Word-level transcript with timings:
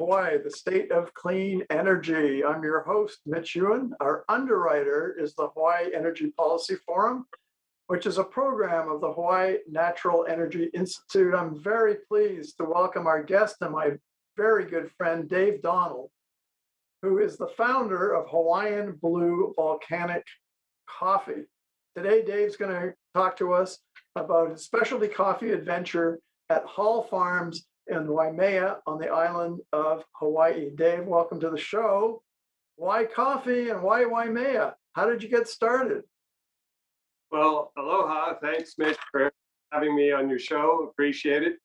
Hawaii, 0.00 0.38
the 0.42 0.50
state 0.50 0.90
of 0.90 1.12
clean 1.12 1.62
energy. 1.68 2.42
I'm 2.42 2.62
your 2.62 2.80
host, 2.80 3.18
Mitch 3.26 3.54
Ewan. 3.54 3.92
Our 4.00 4.24
underwriter 4.30 5.14
is 5.20 5.34
the 5.34 5.48
Hawaii 5.48 5.94
Energy 5.94 6.30
Policy 6.38 6.76
Forum, 6.86 7.26
which 7.88 8.06
is 8.06 8.16
a 8.16 8.24
program 8.24 8.90
of 8.90 9.02
the 9.02 9.12
Hawaii 9.12 9.58
Natural 9.70 10.24
Energy 10.26 10.70
Institute. 10.72 11.34
I'm 11.34 11.62
very 11.62 11.96
pleased 12.08 12.56
to 12.56 12.64
welcome 12.64 13.06
our 13.06 13.22
guest 13.22 13.56
and 13.60 13.72
my 13.72 13.90
very 14.38 14.64
good 14.64 14.90
friend, 14.96 15.28
Dave 15.28 15.60
Donald, 15.60 16.08
who 17.02 17.18
is 17.18 17.36
the 17.36 17.48
founder 17.48 18.14
of 18.14 18.30
Hawaiian 18.30 18.92
Blue 19.02 19.52
Volcanic 19.54 20.24
Coffee. 20.88 21.44
Today, 21.94 22.24
Dave's 22.24 22.56
going 22.56 22.72
to 22.72 22.94
talk 23.14 23.36
to 23.36 23.52
us 23.52 23.76
about 24.16 24.52
his 24.52 24.64
specialty 24.64 25.08
coffee 25.08 25.52
adventure 25.52 26.20
at 26.48 26.64
Hall 26.64 27.02
Farms 27.02 27.66
in 27.90 28.06
Waimea 28.06 28.78
on 28.86 28.98
the 28.98 29.08
island 29.08 29.60
of 29.72 30.04
Hawaii. 30.14 30.70
Dave, 30.74 31.06
welcome 31.06 31.40
to 31.40 31.50
the 31.50 31.58
show. 31.58 32.22
Why 32.76 33.04
coffee 33.04 33.70
and 33.70 33.82
why 33.82 34.04
Waimea? 34.04 34.74
How 34.92 35.06
did 35.06 35.22
you 35.22 35.28
get 35.28 35.48
started? 35.48 36.02
Well, 37.30 37.72
aloha. 37.76 38.34
Thanks, 38.40 38.74
Mitch, 38.78 38.96
for 39.10 39.30
having 39.72 39.94
me 39.94 40.12
on 40.12 40.28
your 40.28 40.38
show. 40.38 40.88
Appreciate 40.90 41.42
it. 41.42 41.56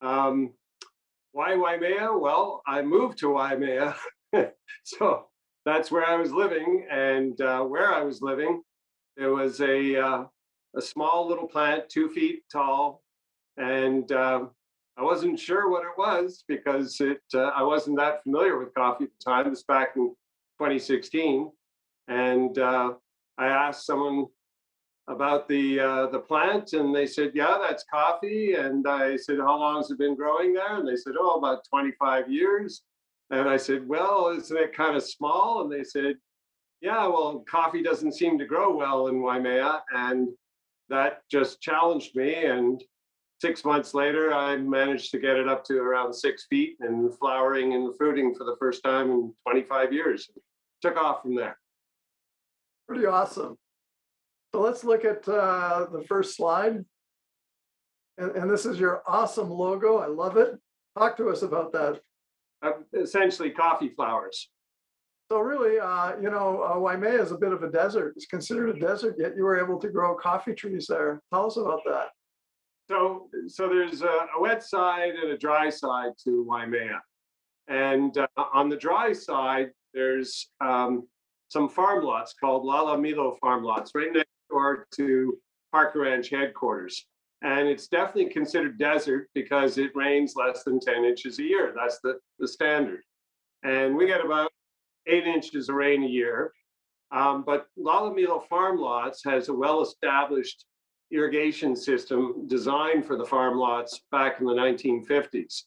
Um, 0.00 0.52
why 1.32 1.56
Waimea? 1.56 2.10
Well, 2.12 2.62
I 2.66 2.82
moved 2.82 3.18
to 3.18 3.30
Waimea. 3.30 3.96
so 4.84 5.26
that's 5.64 5.90
where 5.90 6.06
I 6.06 6.16
was 6.16 6.32
living. 6.32 6.86
And 6.90 7.40
uh, 7.40 7.62
where 7.62 7.92
I 7.92 8.02
was 8.02 8.22
living, 8.22 8.62
there 9.16 9.34
was 9.34 9.60
a, 9.60 9.96
uh, 9.96 10.24
a 10.76 10.80
small 10.80 11.28
little 11.28 11.48
plant, 11.48 11.88
two 11.88 12.08
feet 12.08 12.44
tall. 12.50 13.02
And 13.56 14.10
um, 14.12 14.50
I 14.98 15.02
wasn't 15.02 15.38
sure 15.38 15.70
what 15.70 15.84
it 15.84 15.92
was 15.98 16.44
because 16.48 17.00
it 17.00 17.20
uh, 17.34 17.50
I 17.54 17.62
wasn't 17.62 17.98
that 17.98 18.22
familiar 18.22 18.58
with 18.58 18.74
coffee 18.74 19.04
at 19.04 19.10
the 19.10 19.30
time. 19.30 19.50
This 19.50 19.62
back 19.62 19.90
in 19.96 20.08
2016, 20.58 21.50
and 22.08 22.58
uh, 22.58 22.94
I 23.36 23.46
asked 23.46 23.84
someone 23.84 24.26
about 25.08 25.48
the 25.48 25.80
uh, 25.80 26.06
the 26.06 26.18
plant, 26.18 26.72
and 26.72 26.94
they 26.94 27.06
said, 27.06 27.32
"Yeah, 27.34 27.58
that's 27.60 27.84
coffee." 27.92 28.54
And 28.54 28.88
I 28.88 29.16
said, 29.16 29.38
"How 29.38 29.58
long 29.58 29.76
has 29.76 29.90
it 29.90 29.98
been 29.98 30.16
growing 30.16 30.54
there?" 30.54 30.76
And 30.76 30.88
they 30.88 30.96
said, 30.96 31.14
"Oh, 31.18 31.36
about 31.36 31.64
25 31.68 32.30
years." 32.30 32.82
And 33.30 33.48
I 33.48 33.58
said, 33.58 33.86
"Well, 33.86 34.34
isn't 34.36 34.56
it 34.56 34.74
kind 34.74 34.96
of 34.96 35.02
small?" 35.02 35.60
And 35.60 35.70
they 35.70 35.84
said, 35.84 36.16
"Yeah, 36.80 37.06
well, 37.06 37.44
coffee 37.46 37.82
doesn't 37.82 38.14
seem 38.14 38.38
to 38.38 38.46
grow 38.46 38.74
well 38.74 39.08
in 39.08 39.20
Waimea," 39.20 39.82
and 39.94 40.28
that 40.88 41.20
just 41.30 41.60
challenged 41.60 42.16
me 42.16 42.46
and 42.46 42.82
six 43.40 43.64
months 43.64 43.94
later, 43.94 44.32
I 44.32 44.56
managed 44.56 45.10
to 45.12 45.18
get 45.18 45.36
it 45.36 45.48
up 45.48 45.64
to 45.64 45.78
around 45.78 46.12
six 46.12 46.46
feet 46.48 46.76
and 46.80 47.16
flowering 47.18 47.74
and 47.74 47.94
fruiting 47.96 48.34
for 48.34 48.44
the 48.44 48.56
first 48.58 48.82
time 48.82 49.10
in 49.10 49.34
25 49.46 49.92
years. 49.92 50.30
Took 50.82 50.96
off 50.96 51.22
from 51.22 51.34
there. 51.34 51.58
Pretty 52.88 53.06
awesome. 53.06 53.56
So 54.54 54.60
let's 54.60 54.84
look 54.84 55.04
at 55.04 55.26
uh, 55.28 55.86
the 55.92 56.04
first 56.08 56.36
slide. 56.36 56.84
And, 58.18 58.30
and, 58.32 58.50
this 58.50 58.64
is 58.64 58.80
your 58.80 59.02
awesome 59.06 59.50
logo. 59.50 59.98
I 59.98 60.06
love 60.06 60.38
it. 60.38 60.54
Talk 60.96 61.18
to 61.18 61.28
us 61.28 61.42
about 61.42 61.72
that. 61.72 62.00
Uh, 62.62 62.72
essentially, 62.98 63.50
coffee 63.50 63.90
flowers. 63.90 64.48
So 65.30 65.40
really, 65.40 65.78
uh, 65.78 66.16
you 66.22 66.30
know, 66.30 66.62
uh, 66.62 66.78
Waimea 66.78 67.20
is 67.20 67.32
a 67.32 67.36
bit 67.36 67.52
of 67.52 67.62
a 67.62 67.70
desert. 67.70 68.14
It's 68.16 68.26
considered 68.26 68.74
a 68.74 68.78
desert, 68.78 69.16
yet 69.18 69.36
you 69.36 69.42
were 69.42 69.62
able 69.62 69.78
to 69.80 69.88
grow 69.88 70.14
coffee 70.14 70.54
trees 70.54 70.86
there. 70.88 71.20
Tell 71.30 71.46
us 71.46 71.56
about 71.58 71.80
that. 71.84 72.08
So, 72.88 73.28
so 73.48 73.68
there's 73.68 74.02
a, 74.02 74.26
a, 74.36 74.40
wet 74.40 74.62
side 74.62 75.14
and 75.14 75.32
a 75.32 75.36
dry 75.36 75.70
side 75.70 76.12
to 76.24 76.44
Waimea. 76.44 77.00
And 77.68 78.16
uh, 78.16 78.26
on 78.54 78.68
the 78.68 78.76
dry 78.76 79.12
side, 79.12 79.70
there's 79.92 80.50
um, 80.60 81.08
some 81.48 81.68
farm 81.68 82.04
lots 82.04 82.34
called 82.34 82.64
Lalamilo 82.64 83.38
farm 83.40 83.64
lots 83.64 83.92
right 83.94 84.12
next 84.12 84.30
door 84.50 84.86
to 84.94 85.36
Parker 85.72 86.00
Ranch 86.00 86.30
headquarters. 86.30 87.06
And 87.42 87.68
it's 87.68 87.88
definitely 87.88 88.32
considered 88.32 88.78
desert 88.78 89.28
because 89.34 89.78
it 89.78 89.90
rains 89.94 90.34
less 90.36 90.62
than 90.62 90.78
10 90.78 91.04
inches 91.04 91.38
a 91.38 91.42
year. 91.42 91.74
That's 91.76 91.98
the, 92.02 92.18
the 92.38 92.46
standard. 92.46 93.00
And 93.64 93.96
we 93.96 94.06
get 94.06 94.24
about 94.24 94.50
eight 95.06 95.26
inches 95.26 95.68
of 95.68 95.74
rain 95.74 96.04
a 96.04 96.08
year. 96.08 96.52
Um, 97.10 97.44
but 97.44 97.66
Lalamilo 97.78 98.46
farm 98.48 98.78
lots 98.78 99.22
has 99.24 99.48
a 99.48 99.54
well 99.54 99.82
established 99.82 100.64
irrigation 101.12 101.76
system 101.76 102.46
designed 102.48 103.06
for 103.06 103.16
the 103.16 103.24
farm 103.24 103.58
lots 103.58 104.02
back 104.10 104.40
in 104.40 104.46
the 104.46 104.52
1950s. 104.52 105.62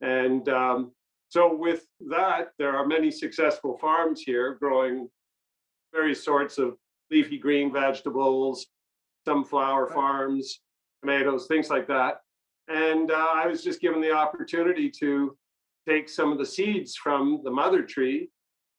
And 0.00 0.48
um, 0.48 0.92
so, 1.28 1.54
with 1.54 1.86
that, 2.08 2.48
there 2.58 2.76
are 2.76 2.86
many 2.86 3.10
successful 3.10 3.78
farms 3.78 4.22
here 4.22 4.54
growing 4.54 5.08
various 5.92 6.24
sorts 6.24 6.58
of 6.58 6.76
leafy 7.10 7.38
green 7.38 7.72
vegetables, 7.72 8.66
some 9.24 9.44
flower 9.44 9.86
farms, 9.86 10.60
tomatoes, 11.02 11.46
things 11.46 11.70
like 11.70 11.86
that. 11.88 12.20
And 12.68 13.10
uh, 13.10 13.28
I 13.34 13.46
was 13.46 13.62
just 13.62 13.80
given 13.80 14.00
the 14.00 14.12
opportunity 14.12 14.90
to 15.00 15.36
take 15.88 16.08
some 16.08 16.32
of 16.32 16.38
the 16.38 16.46
seeds 16.46 16.96
from 16.96 17.40
the 17.44 17.50
mother 17.50 17.82
tree 17.82 18.30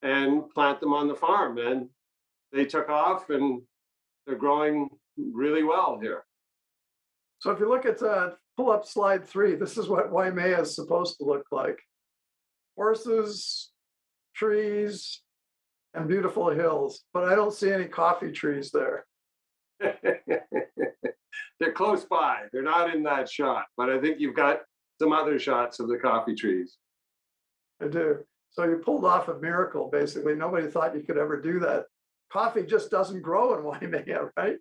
and 0.02 0.50
plant 0.50 0.80
them 0.80 0.94
on 0.94 1.08
the 1.08 1.16
farm. 1.16 1.58
And 1.58 1.90
they 2.52 2.66
took 2.66 2.90
off 2.90 3.30
and 3.30 3.62
they're 4.26 4.36
growing 4.36 4.90
really 5.18 5.64
well 5.64 6.00
here. 6.02 6.24
So 7.40 7.52
if 7.52 7.60
you 7.60 7.68
look 7.70 7.86
at, 7.86 8.02
uh, 8.02 8.32
pull 8.56 8.72
up 8.72 8.86
slide 8.86 9.26
three, 9.26 9.56
this 9.56 9.78
is 9.78 9.88
what 9.88 10.12
Waimea 10.12 10.62
is 10.62 10.76
supposed 10.76 11.18
to 11.18 11.26
look 11.26 11.46
like. 11.52 11.80
Horses, 12.76 13.72
trees, 14.36 15.22
and 15.94 16.08
beautiful 16.08 16.50
hills, 16.50 17.04
but 17.14 17.26
I 17.26 17.36
don't 17.36 17.54
see 17.54 17.72
any 17.72 17.86
coffee 17.86 18.32
trees 18.32 18.72
there. 18.72 19.06
They're 21.60 21.74
close 21.74 22.06
by. 22.06 22.44
They're 22.52 22.64
not 22.64 22.94
in 22.94 23.04
that 23.04 23.30
shot, 23.30 23.66
but 23.78 23.90
I 23.90 24.00
think 24.00 24.20
you've 24.20 24.36
got 24.36 24.62
some 25.00 25.12
other 25.12 25.38
shots 25.40 25.80
of 25.80 25.88
the 25.90 25.98
coffee 25.98 26.36
trees. 26.36 26.78
I 27.82 27.88
do. 27.88 28.20
So 28.52 28.64
you 28.66 28.78
pulled 28.78 29.06
off 29.06 29.30
a 29.30 29.40
miracle, 29.40 29.90
basically. 29.92 30.36
Nobody 30.36 30.68
thought 30.68 30.96
you 30.96 31.02
could 31.02 31.18
ever 31.18 31.42
do 31.42 31.60
that. 31.60 31.86
Coffee 32.32 32.64
just 32.64 32.92
doesn't 32.92 33.22
grow 33.22 33.58
in 33.58 33.64
Waimea, 33.92 34.30
right? 34.38 34.58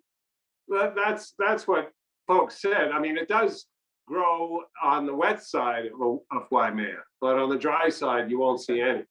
That, 0.71 0.95
that's 0.95 1.33
that's 1.37 1.67
what 1.67 1.91
folks 2.27 2.61
said. 2.61 2.91
I 2.93 2.99
mean, 2.99 3.17
it 3.17 3.27
does 3.27 3.65
grow 4.07 4.63
on 4.83 5.05
the 5.05 5.15
wet 5.15 5.43
side 5.43 5.85
of, 5.85 6.19
of 6.31 6.47
Waimea, 6.51 6.97
but 7.19 7.37
on 7.37 7.49
the 7.49 7.57
dry 7.57 7.89
side, 7.89 8.29
you 8.29 8.39
won't 8.39 8.61
see 8.61 8.81
any. 8.81 9.03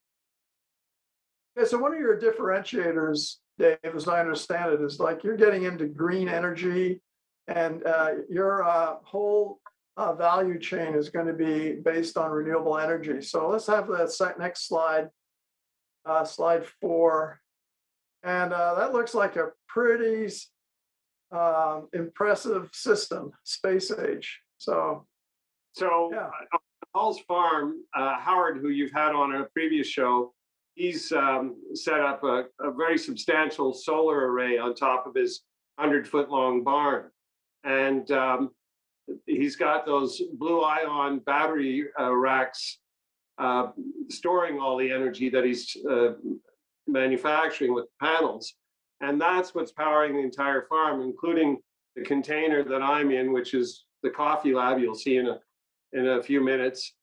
Yeah, 1.57 1.65
so 1.65 1.79
one 1.79 1.93
of 1.93 2.01
your 2.01 2.19
differentiators, 2.21 3.37
Dave, 3.59 3.79
as 3.83 4.09
I 4.09 4.21
understand 4.21 4.73
it, 4.73 4.81
is 4.81 5.01
like 5.01 5.25
you're 5.25 5.37
getting 5.37 5.65
into 5.65 5.87
green 5.87 6.29
energy, 6.29 7.01
and 7.49 7.85
uh, 7.87 8.11
your 8.29 8.63
uh, 8.63 8.97
whole 9.03 9.61
uh, 9.97 10.15
value 10.15 10.59
chain 10.59 10.95
is 10.95 11.09
going 11.09 11.27
to 11.27 11.33
be 11.33 11.73
based 11.73 12.17
on 12.17 12.31
renewable 12.31 12.79
energy. 12.79 13.21
So 13.21 13.49
let's 13.49 13.67
have 13.67 13.89
the 13.89 14.35
next 14.39 14.69
slide, 14.69 15.09
uh, 16.07 16.25
slide 16.25 16.65
four, 16.81 17.41
and 18.23 18.53
uh, 18.53 18.75
that 18.75 18.93
looks 18.93 19.15
like 19.15 19.37
a 19.37 19.49
pretty 19.67 20.33
um, 21.33 21.89
impressive 21.93 22.69
system, 22.73 23.33
space 23.45 23.91
age. 23.91 24.41
So, 24.59 25.07
so 25.73 26.11
yeah. 26.13 26.31
Uh, 26.53 26.59
Hall's 26.95 27.21
Farm, 27.21 27.85
uh, 27.95 28.19
Howard, 28.19 28.59
who 28.59 28.71
you've 28.71 28.93
had 28.93 29.13
on 29.13 29.37
a 29.37 29.45
previous 29.45 29.87
show, 29.87 30.35
he's 30.75 31.13
um, 31.13 31.57
set 31.75 32.01
up 32.01 32.25
a, 32.25 32.47
a, 32.61 32.73
very 32.73 32.99
substantial 32.99 33.73
solar 33.73 34.33
array 34.33 34.59
on 34.59 34.75
top 34.75 35.07
of 35.07 35.15
his 35.15 35.43
100 35.77 36.09
foot 36.09 36.31
long 36.31 36.65
barn. 36.65 37.11
And 37.63 38.11
um, 38.11 38.51
he's 39.27 39.57
got 39.57 39.87
those 39.87 40.21
blue 40.35 40.63
ion 40.63 41.21
battery 41.21 41.87
uh, 41.99 42.13
racks 42.13 42.79
uh, 43.39 43.69
storing 44.09 44.59
all 44.59 44.77
the 44.77 44.91
energy 44.91 45.29
that 45.31 45.45
he's 45.45 45.77
uh, 45.89 46.13
manufacturing 46.87 47.73
with 47.73 47.87
panels. 48.01 48.55
And 49.01 49.21
that's 49.21 49.55
what's 49.55 49.73
powering 49.73 50.15
the 50.15 50.23
entire 50.23 50.63
farm, 50.63 51.01
including 51.01 51.59
the 51.97 52.03
container 52.03 52.63
that 52.65 52.83
I'm 52.83 53.11
in, 53.11 53.33
which 53.33 53.55
is 53.55 53.85
the 54.03 54.11
coffee 54.11 54.55
lab 54.55 54.79
you'll 54.79 54.95
see 54.95 55.17
in 55.17 55.27
a, 55.29 55.39
in 55.93 56.07
a 56.09 56.23
few 56.23 56.41
minutes. 56.41 56.95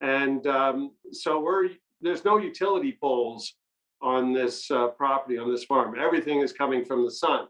And 0.00 0.46
um, 0.46 0.92
so 1.12 1.40
we're, 1.40 1.70
there's 2.00 2.24
no 2.24 2.38
utility 2.38 2.96
poles 3.00 3.54
on 4.02 4.32
this 4.32 4.70
uh, 4.70 4.88
property, 4.88 5.38
on 5.38 5.50
this 5.50 5.64
farm. 5.64 5.94
Everything 5.98 6.40
is 6.40 6.52
coming 6.52 6.84
from 6.84 7.04
the 7.04 7.10
sun. 7.10 7.46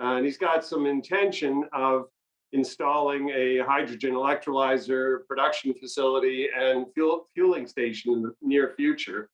Uh, 0.00 0.16
and 0.16 0.24
he's 0.24 0.38
got 0.38 0.64
some 0.64 0.86
intention 0.86 1.64
of 1.72 2.04
installing 2.52 3.30
a 3.30 3.58
hydrogen 3.58 4.14
electrolyzer 4.14 5.26
production 5.26 5.74
facility 5.74 6.48
and 6.56 6.86
fuel, 6.94 7.28
fueling 7.34 7.66
station 7.66 8.12
in 8.12 8.22
the 8.22 8.32
near 8.40 8.74
future. 8.76 9.28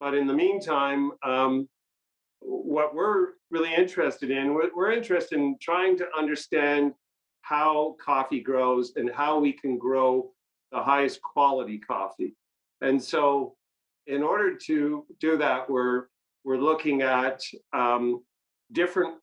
But 0.00 0.14
in 0.14 0.26
the 0.26 0.34
meantime, 0.34 1.10
um, 1.24 1.68
what 2.44 2.94
we're 2.94 3.30
really 3.50 3.74
interested 3.74 4.30
in, 4.30 4.54
we're, 4.54 4.70
we're 4.74 4.92
interested 4.92 5.38
in 5.38 5.56
trying 5.60 5.96
to 5.98 6.06
understand 6.16 6.92
how 7.42 7.96
coffee 8.04 8.40
grows 8.40 8.92
and 8.96 9.10
how 9.10 9.38
we 9.38 9.52
can 9.52 9.78
grow 9.78 10.30
the 10.72 10.82
highest 10.82 11.20
quality 11.22 11.78
coffee. 11.78 12.34
And 12.80 13.02
so, 13.02 13.54
in 14.06 14.22
order 14.22 14.54
to 14.66 15.06
do 15.20 15.36
that, 15.38 15.68
we're 15.70 16.06
we're 16.44 16.58
looking 16.58 17.00
at 17.00 17.40
um, 17.72 18.22
different 18.72 19.14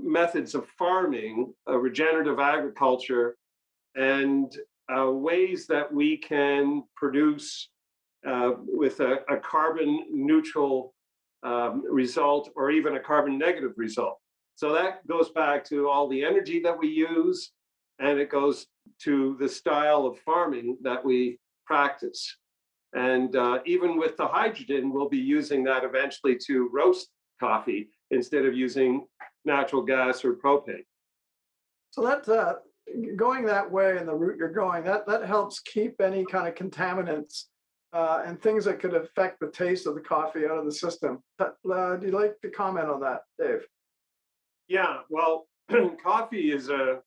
methods 0.00 0.54
of 0.54 0.68
farming, 0.78 1.52
uh, 1.68 1.76
regenerative 1.76 2.38
agriculture, 2.38 3.36
and 3.96 4.56
uh, 4.96 5.10
ways 5.10 5.66
that 5.66 5.92
we 5.92 6.16
can 6.16 6.84
produce 6.96 7.68
uh, 8.26 8.52
with 8.58 9.00
a, 9.00 9.18
a, 9.28 9.36
carbon 9.38 10.04
neutral 10.12 10.94
um, 11.42 11.82
result 11.90 12.50
or 12.56 12.70
even 12.70 12.96
a 12.96 13.00
carbon 13.00 13.38
negative 13.38 13.72
result. 13.76 14.18
So 14.54 14.72
that 14.74 15.06
goes 15.06 15.30
back 15.30 15.64
to 15.66 15.88
all 15.88 16.08
the 16.08 16.24
energy 16.24 16.60
that 16.60 16.78
we 16.78 16.88
use, 16.88 17.52
and 17.98 18.18
it 18.18 18.30
goes 18.30 18.66
to 19.02 19.36
the 19.40 19.48
style 19.48 20.06
of 20.06 20.18
farming 20.20 20.78
that 20.82 21.04
we 21.04 21.38
practice. 21.66 22.36
And 22.94 23.34
uh, 23.36 23.60
even 23.64 23.98
with 23.98 24.16
the 24.16 24.26
hydrogen, 24.26 24.92
we'll 24.92 25.08
be 25.08 25.18
using 25.18 25.64
that 25.64 25.84
eventually 25.84 26.36
to 26.46 26.68
roast 26.72 27.08
coffee 27.40 27.88
instead 28.10 28.44
of 28.44 28.54
using 28.54 29.06
natural 29.44 29.82
gas 29.82 30.24
or 30.24 30.34
propane. 30.34 30.84
So 31.90 32.02
that 32.02 32.28
uh, 32.28 32.54
going 33.16 33.44
that 33.46 33.70
way 33.70 33.96
and 33.96 34.06
the 34.06 34.14
route 34.14 34.38
you're 34.38 34.52
going, 34.52 34.84
that 34.84 35.06
that 35.06 35.26
helps 35.26 35.60
keep 35.60 36.00
any 36.00 36.24
kind 36.24 36.46
of 36.46 36.54
contaminants 36.54 37.44
uh, 37.92 38.22
and 38.24 38.40
things 38.40 38.64
that 38.64 38.80
could 38.80 38.94
affect 38.94 39.40
the 39.40 39.50
taste 39.50 39.86
of 39.86 39.94
the 39.94 40.00
coffee 40.00 40.44
out 40.44 40.58
of 40.58 40.64
the 40.64 40.72
system. 40.72 41.22
Uh, 41.38 41.96
do 41.96 42.06
you 42.06 42.12
like 42.12 42.40
to 42.40 42.50
comment 42.50 42.88
on 42.88 43.00
that, 43.00 43.22
Dave? 43.38 43.66
Yeah, 44.68 44.98
well, 45.10 45.46
coffee 46.02 46.52
is 46.52 46.70
a 46.70 47.00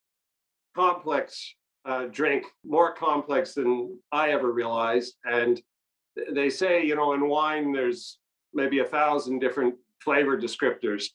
complex 0.75 1.55
uh, 1.85 2.05
drink, 2.11 2.45
more 2.63 2.93
complex 2.93 3.53
than 3.53 3.97
I 4.11 4.31
ever 4.31 4.51
realized. 4.51 5.15
And 5.23 5.61
they 6.31 6.49
say, 6.49 6.83
you 6.83 6.95
know, 6.95 7.13
in 7.13 7.27
wine, 7.27 7.71
there's 7.71 8.19
maybe 8.53 8.79
a 8.79 8.85
thousand 8.85 9.39
different 9.39 9.75
flavor 10.01 10.37
descriptors. 10.37 11.05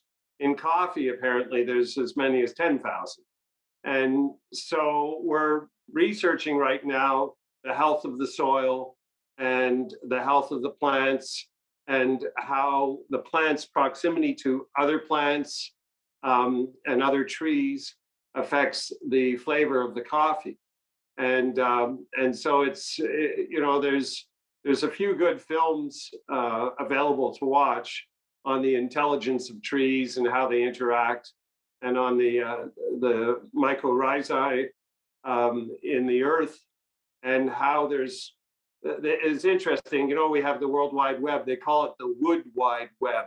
In 0.40 0.54
coffee, 0.54 1.08
apparently, 1.08 1.64
there's 1.64 1.98
as 1.98 2.16
many 2.16 2.42
as 2.42 2.54
10,000. 2.54 3.24
And 3.84 4.30
so 4.52 5.20
we're 5.22 5.66
researching 5.92 6.56
right 6.56 6.84
now 6.84 7.34
the 7.64 7.74
health 7.74 8.04
of 8.04 8.18
the 8.18 8.26
soil 8.26 8.96
and 9.40 9.94
the 10.08 10.22
health 10.22 10.52
of 10.52 10.62
the 10.62 10.70
plants 10.70 11.48
and 11.88 12.26
how 12.36 12.98
the 13.08 13.18
plant's 13.18 13.64
proximity 13.64 14.34
to 14.34 14.66
other 14.78 14.98
plants 14.98 15.72
um, 16.22 16.72
and 16.86 17.02
other 17.02 17.24
trees 17.24 17.96
affects 18.36 18.92
the 19.08 19.36
flavor 19.38 19.82
of 19.82 19.94
the 19.94 20.02
coffee. 20.02 20.58
And 21.18 21.58
um, 21.58 22.06
and 22.16 22.36
so 22.36 22.62
it's 22.62 22.98
you 22.98 23.60
know 23.60 23.80
there's 23.80 24.26
there's 24.64 24.84
a 24.84 24.90
few 24.90 25.16
good 25.16 25.40
films 25.40 26.10
uh, 26.32 26.70
available 26.78 27.34
to 27.34 27.44
watch 27.44 28.06
on 28.44 28.62
the 28.62 28.74
intelligence 28.74 29.50
of 29.50 29.62
trees 29.62 30.16
and 30.16 30.26
how 30.26 30.48
they 30.48 30.62
interact, 30.62 31.32
and 31.82 31.98
on 31.98 32.16
the 32.16 32.40
uh, 32.40 32.64
the 33.00 33.40
mycorrhizae 33.54 34.66
um, 35.24 35.70
in 35.82 36.06
the 36.06 36.22
earth, 36.22 36.58
and 37.22 37.50
how 37.50 37.86
there's 37.86 38.34
it's 38.82 39.44
interesting. 39.44 40.08
You 40.08 40.14
know, 40.14 40.28
we 40.28 40.40
have 40.42 40.60
the 40.60 40.68
World 40.68 40.94
Wide 40.94 41.20
Web. 41.20 41.46
They 41.46 41.56
call 41.56 41.84
it 41.84 41.92
the 41.98 42.14
Wood 42.18 42.44
Wide 42.54 42.90
Web. 43.00 43.26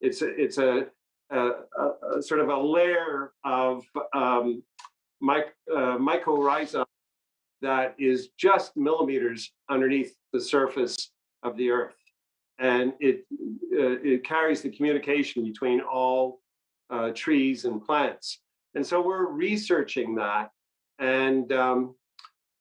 It's 0.00 0.22
a, 0.22 0.28
it's 0.28 0.58
a, 0.58 0.86
a, 1.30 1.38
a, 1.38 2.18
a 2.18 2.22
sort 2.22 2.40
of 2.40 2.48
a 2.48 2.58
layer 2.58 3.32
of 3.44 3.84
um, 4.14 4.62
uh, 5.22 5.96
mycorrhiza 5.98 6.84
that 7.62 7.94
is 7.98 8.28
just 8.38 8.76
millimeters 8.76 9.52
underneath 9.70 10.14
the 10.32 10.40
surface 10.40 11.10
of 11.42 11.56
the 11.56 11.70
Earth, 11.70 11.96
and 12.58 12.92
it 13.00 13.24
uh, 13.72 13.98
it 14.02 14.24
carries 14.24 14.62
the 14.62 14.70
communication 14.70 15.42
between 15.44 15.80
all 15.80 16.40
uh, 16.90 17.10
trees 17.14 17.64
and 17.64 17.82
plants. 17.84 18.40
And 18.74 18.86
so 18.86 19.00
we're 19.00 19.28
researching 19.28 20.14
that, 20.16 20.50
and 20.98 21.50
um, 21.52 21.94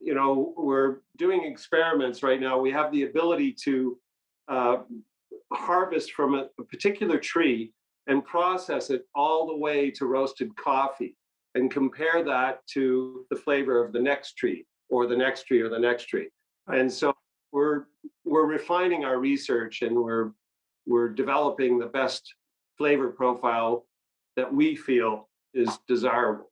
you 0.03 0.13
know, 0.13 0.53
we're 0.57 0.97
doing 1.17 1.45
experiments 1.45 2.23
right 2.23 2.39
now. 2.39 2.59
We 2.59 2.71
have 2.71 2.91
the 2.91 3.03
ability 3.03 3.55
to 3.63 3.97
uh, 4.49 4.77
harvest 5.53 6.11
from 6.11 6.35
a, 6.35 6.47
a 6.59 6.63
particular 6.63 7.17
tree 7.17 7.73
and 8.07 8.23
process 8.25 8.89
it 8.89 9.05
all 9.15 9.47
the 9.47 9.55
way 9.55 9.89
to 9.91 10.05
roasted 10.05 10.53
coffee 10.57 11.15
and 11.55 11.71
compare 11.71 12.23
that 12.23 12.65
to 12.67 13.25
the 13.29 13.35
flavor 13.35 13.83
of 13.83 13.93
the 13.93 13.99
next 13.99 14.33
tree 14.33 14.65
or 14.89 15.07
the 15.07 15.15
next 15.15 15.43
tree 15.43 15.61
or 15.61 15.69
the 15.69 15.79
next 15.79 16.05
tree. 16.05 16.29
And 16.67 16.91
so 16.91 17.13
we're 17.53 17.85
we're 18.25 18.45
refining 18.45 19.05
our 19.05 19.19
research 19.19 19.83
and 19.83 19.95
we're 19.95 20.31
we're 20.85 21.09
developing 21.09 21.79
the 21.79 21.85
best 21.85 22.33
flavor 22.77 23.09
profile 23.09 23.85
that 24.35 24.53
we 24.53 24.75
feel 24.75 25.29
is 25.53 25.77
desirable. 25.87 26.51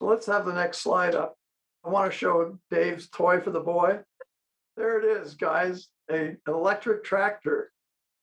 Let's 0.00 0.26
have 0.26 0.44
the 0.44 0.54
next 0.54 0.78
slide 0.78 1.14
up. 1.14 1.37
I 1.84 1.90
want 1.90 2.10
to 2.10 2.16
show 2.16 2.58
Dave's 2.70 3.08
toy 3.08 3.40
for 3.40 3.50
the 3.50 3.60
boy. 3.60 4.00
There 4.76 4.98
it 4.98 5.04
is, 5.04 5.34
guys, 5.34 5.88
a, 6.10 6.14
an 6.14 6.38
electric 6.46 7.04
tractor 7.04 7.72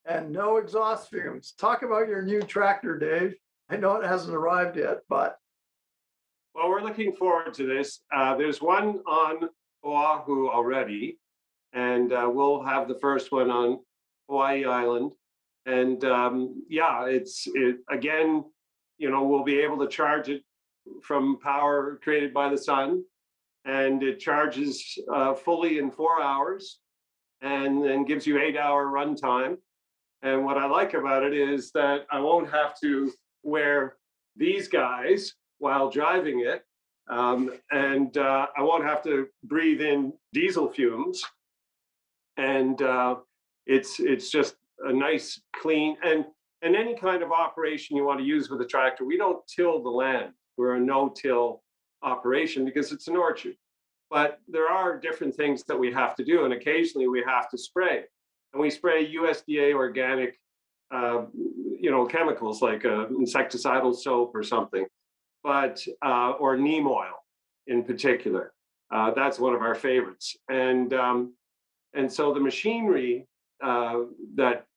and 0.05 0.31
no 0.31 0.57
exhaust 0.57 1.09
fumes. 1.09 1.53
Talk 1.57 1.81
about 1.81 2.07
your 2.07 2.21
new 2.21 2.41
tractor, 2.41 2.97
Dave. 2.97 3.35
I 3.69 3.77
know 3.77 3.95
it 3.95 4.05
hasn't 4.05 4.35
arrived 4.35 4.77
yet, 4.77 4.99
but. 5.09 5.37
Well, 6.53 6.69
we're 6.69 6.81
looking 6.81 7.13
forward 7.13 7.53
to 7.55 7.65
this. 7.65 8.01
Uh, 8.15 8.35
there's 8.35 8.61
one 8.61 8.99
on 9.07 9.49
Oahu 9.83 10.49
already, 10.49 11.17
and 11.73 12.13
uh, 12.13 12.29
we'll 12.31 12.63
have 12.63 12.87
the 12.87 12.99
first 12.99 13.31
one 13.31 13.49
on 13.49 13.79
Hawaii 14.29 14.65
Island. 14.65 15.11
And 15.65 16.03
um, 16.05 16.63
yeah, 16.69 17.05
it's 17.05 17.47
it, 17.55 17.77
again, 17.89 18.45
you 18.97 19.09
know, 19.09 19.23
we'll 19.23 19.43
be 19.43 19.59
able 19.59 19.79
to 19.79 19.87
charge 19.87 20.29
it 20.29 20.43
from 21.01 21.39
power 21.39 21.99
created 22.03 22.33
by 22.33 22.49
the 22.49 22.57
sun 22.57 23.03
and 23.65 24.03
it 24.03 24.19
charges 24.19 24.97
uh, 25.13 25.33
fully 25.33 25.79
in 25.79 25.91
four 25.91 26.21
hours 26.21 26.79
and 27.41 27.83
then 27.83 28.05
gives 28.05 28.25
you 28.25 28.39
eight 28.39 28.57
hour 28.57 28.87
runtime. 28.87 29.57
And 30.21 30.45
what 30.45 30.57
I 30.57 30.65
like 30.65 30.93
about 30.93 31.23
it 31.23 31.33
is 31.33 31.71
that 31.71 32.05
I 32.11 32.19
won't 32.19 32.49
have 32.49 32.79
to 32.81 33.11
wear 33.43 33.97
these 34.35 34.67
guys 34.67 35.33
while 35.59 35.89
driving 35.89 36.41
it. 36.45 36.63
Um, 37.07 37.51
and 37.71 38.17
uh, 38.17 38.47
I 38.57 38.63
won't 38.63 38.83
have 38.83 39.03
to 39.03 39.27
breathe 39.43 39.81
in 39.81 40.13
diesel 40.33 40.67
fumes. 40.67 41.23
And 42.37 42.81
uh, 42.81 43.17
it's 43.65 43.99
it's 43.99 44.29
just 44.29 44.55
a 44.83 44.91
nice, 44.91 45.39
clean, 45.55 45.97
and 46.03 46.25
and 46.61 46.75
any 46.75 46.95
kind 46.95 47.21
of 47.21 47.31
operation 47.31 47.95
you 47.95 48.03
want 48.03 48.19
to 48.19 48.25
use 48.25 48.49
with 48.49 48.59
a 48.61 48.65
tractor, 48.65 49.05
we 49.05 49.17
don't 49.17 49.45
till 49.47 49.81
the 49.83 49.89
land. 49.89 50.33
We're 50.57 50.75
a 50.75 50.79
no-till 50.79 51.61
operation 52.05 52.63
because 52.63 52.91
it's 52.91 53.07
an 53.07 53.17
orchard. 53.17 53.55
But 54.09 54.39
there 54.47 54.69
are 54.69 54.97
different 54.97 55.35
things 55.35 55.63
that 55.67 55.77
we 55.77 55.91
have 55.91 56.15
to 56.15 56.23
do, 56.23 56.45
and 56.45 56.53
occasionally 56.53 57.07
we 57.07 57.23
have 57.27 57.49
to 57.49 57.57
spray. 57.57 58.03
And 58.53 58.61
we 58.61 58.69
spray 58.69 59.13
USDA 59.13 59.73
organic, 59.73 60.39
uh, 60.93 61.23
you 61.33 61.91
know, 61.91 62.05
chemicals 62.05 62.61
like 62.61 62.85
uh, 62.85 63.07
insecticidal 63.07 63.95
soap 63.95 64.33
or 64.35 64.43
something, 64.43 64.85
but 65.43 65.85
uh, 66.01 66.31
or 66.39 66.55
neem 66.55 66.87
oil 66.87 67.15
in 67.67 67.83
particular. 67.83 68.53
Uh, 68.91 69.11
that's 69.11 69.39
one 69.39 69.53
of 69.53 69.61
our 69.61 69.75
favorites. 69.75 70.37
And 70.49 70.93
um, 70.93 71.33
and 71.95 72.11
so 72.11 72.33
the 72.33 72.39
machinery 72.39 73.27
uh, 73.63 74.01
that 74.35 74.67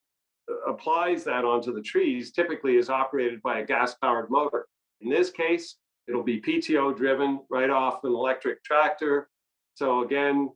applies 0.67 1.25
that 1.25 1.45
onto 1.45 1.75
the 1.75 1.83
trees 1.83 2.33
typically 2.33 2.77
is 2.77 2.89
operated 2.89 3.43
by 3.43 3.59
a 3.59 3.67
gas 3.67 3.95
powered 3.95 4.31
motor. 4.31 4.67
In 5.01 5.11
this 5.11 5.31
case, 5.31 5.77
it'll 6.09 6.23
be 6.23 6.41
PTO 6.41 6.97
driven 6.97 7.41
right 7.51 7.71
off 7.71 8.05
an 8.05 8.13
electric 8.13 8.65
tractor. 8.65 9.29
So 9.75 10.03
again, 10.03 10.51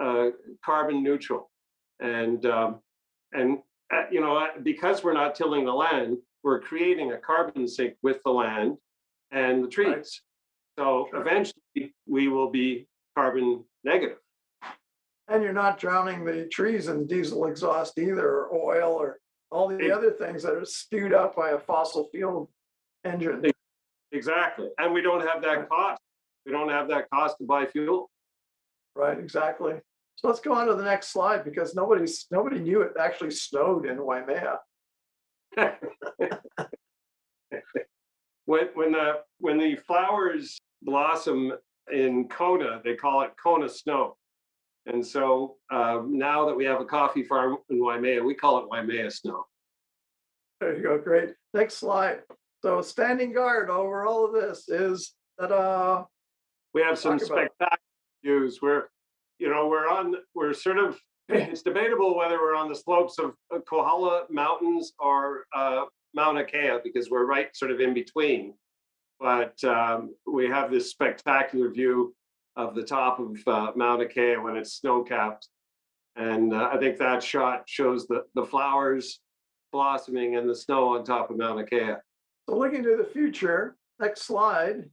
uh, 0.00 0.28
carbon 0.64 1.02
neutral. 1.02 1.50
And, 2.00 2.44
um, 2.46 2.80
and 3.32 3.58
uh, 3.92 4.04
you 4.10 4.20
know, 4.20 4.46
because 4.62 5.02
we're 5.04 5.12
not 5.12 5.34
tilling 5.34 5.64
the 5.64 5.72
land, 5.72 6.18
we're 6.42 6.60
creating 6.60 7.12
a 7.12 7.18
carbon 7.18 7.68
sink 7.68 7.94
with 8.02 8.22
the 8.24 8.30
land 8.30 8.76
and 9.30 9.64
the 9.64 9.68
trees. 9.68 9.88
Right. 9.88 10.06
So 10.78 11.08
sure. 11.10 11.20
eventually 11.20 11.94
we 12.06 12.28
will 12.28 12.50
be 12.50 12.88
carbon 13.16 13.64
negative. 13.84 14.18
And 15.28 15.42
you're 15.42 15.52
not 15.52 15.78
drowning 15.78 16.24
the 16.24 16.46
trees 16.46 16.88
in 16.88 17.06
diesel 17.06 17.46
exhaust 17.46 17.98
either, 17.98 18.26
or 18.26 18.54
oil, 18.54 18.92
or 18.92 19.18
all 19.50 19.68
the 19.68 19.78
it, 19.78 19.90
other 19.90 20.10
things 20.10 20.42
that 20.42 20.54
are 20.54 20.64
stewed 20.64 21.12
up 21.12 21.36
by 21.36 21.50
a 21.50 21.58
fossil 21.58 22.08
fuel 22.12 22.50
engine. 23.04 23.52
Exactly. 24.12 24.68
And 24.78 24.92
we 24.92 25.00
don't 25.00 25.26
have 25.26 25.42
that 25.42 25.68
cost. 25.68 26.00
We 26.44 26.52
don't 26.52 26.68
have 26.68 26.88
that 26.88 27.08
cost 27.10 27.38
to 27.38 27.44
buy 27.44 27.66
fuel. 27.66 28.10
Right, 28.94 29.18
exactly. 29.18 29.74
So 30.16 30.28
let's 30.28 30.40
go 30.40 30.52
on 30.52 30.66
to 30.66 30.74
the 30.74 30.84
next 30.84 31.08
slide 31.08 31.44
because 31.44 31.74
nobody's 31.74 32.26
nobody 32.30 32.58
knew 32.60 32.82
it 32.82 32.92
actually 33.00 33.30
snowed 33.30 33.86
in 33.86 34.04
Waimea. 34.04 34.58
when 38.44 38.68
when 38.74 38.92
the 38.92 39.20
when 39.38 39.58
the 39.58 39.76
flowers 39.86 40.60
blossom 40.82 41.52
in 41.92 42.28
Kona, 42.28 42.80
they 42.84 42.94
call 42.94 43.22
it 43.22 43.32
Kona 43.42 43.68
snow. 43.68 44.16
And 44.86 45.04
so 45.04 45.56
uh, 45.70 46.02
now 46.06 46.44
that 46.46 46.54
we 46.54 46.64
have 46.64 46.80
a 46.80 46.84
coffee 46.84 47.22
farm 47.22 47.56
in 47.70 47.82
Waimea, 47.82 48.22
we 48.22 48.34
call 48.34 48.58
it 48.58 48.68
Waimea 48.68 49.10
snow. 49.10 49.46
There 50.60 50.76
you 50.76 50.82
go, 50.82 50.98
great. 50.98 51.34
Next 51.54 51.74
slide. 51.74 52.20
So 52.62 52.80
standing 52.80 53.32
guard 53.32 53.70
over 53.70 54.06
all 54.06 54.24
of 54.24 54.32
this 54.32 54.68
is 54.68 55.14
ta-da. 55.40 56.04
We 56.74 56.82
have 56.82 56.96
some 56.96 57.18
Talk 57.18 57.28
about 57.28 57.38
it. 57.44 57.52
spectacular 57.56 57.78
views. 58.22 58.62
We're, 58.62 58.84
you 59.40 59.50
know, 59.50 59.66
we're 59.66 59.88
on, 59.88 60.14
we're 60.34 60.52
sort 60.54 60.78
of, 60.78 60.96
it's 61.28 61.62
debatable 61.62 62.16
whether 62.16 62.38
we're 62.38 62.54
on 62.54 62.68
the 62.68 62.76
slopes 62.76 63.18
of 63.18 63.32
uh, 63.52 63.58
Kohala 63.68 64.26
Mountains 64.30 64.92
or 65.00 65.44
uh, 65.54 65.84
Mauna 66.14 66.44
Kea 66.44 66.78
because 66.84 67.10
we're 67.10 67.26
right 67.26 67.54
sort 67.56 67.72
of 67.72 67.80
in 67.80 67.94
between. 67.94 68.54
But 69.18 69.62
um, 69.64 70.14
we 70.32 70.46
have 70.46 70.70
this 70.70 70.90
spectacular 70.90 71.68
view 71.68 72.14
of 72.54 72.76
the 72.76 72.82
top 72.84 73.18
of 73.18 73.36
uh, 73.46 73.72
Mauna 73.74 74.06
Kea 74.06 74.36
when 74.36 74.56
it's 74.56 74.74
snow 74.74 75.02
capped. 75.02 75.48
And 76.14 76.54
uh, 76.54 76.70
I 76.72 76.78
think 76.78 76.96
that 76.98 77.24
shot 77.24 77.64
shows 77.66 78.06
the, 78.06 78.24
the 78.36 78.44
flowers 78.44 79.18
blossoming 79.72 80.36
and 80.36 80.48
the 80.48 80.54
snow 80.54 80.90
on 80.90 81.04
top 81.04 81.30
of 81.30 81.38
Mauna 81.38 81.66
Kea. 81.66 81.94
So 82.48 82.58
looking 82.58 82.82
to 82.82 82.96
the 82.96 83.04
future, 83.04 83.76
next 84.00 84.22
slide, 84.22 84.84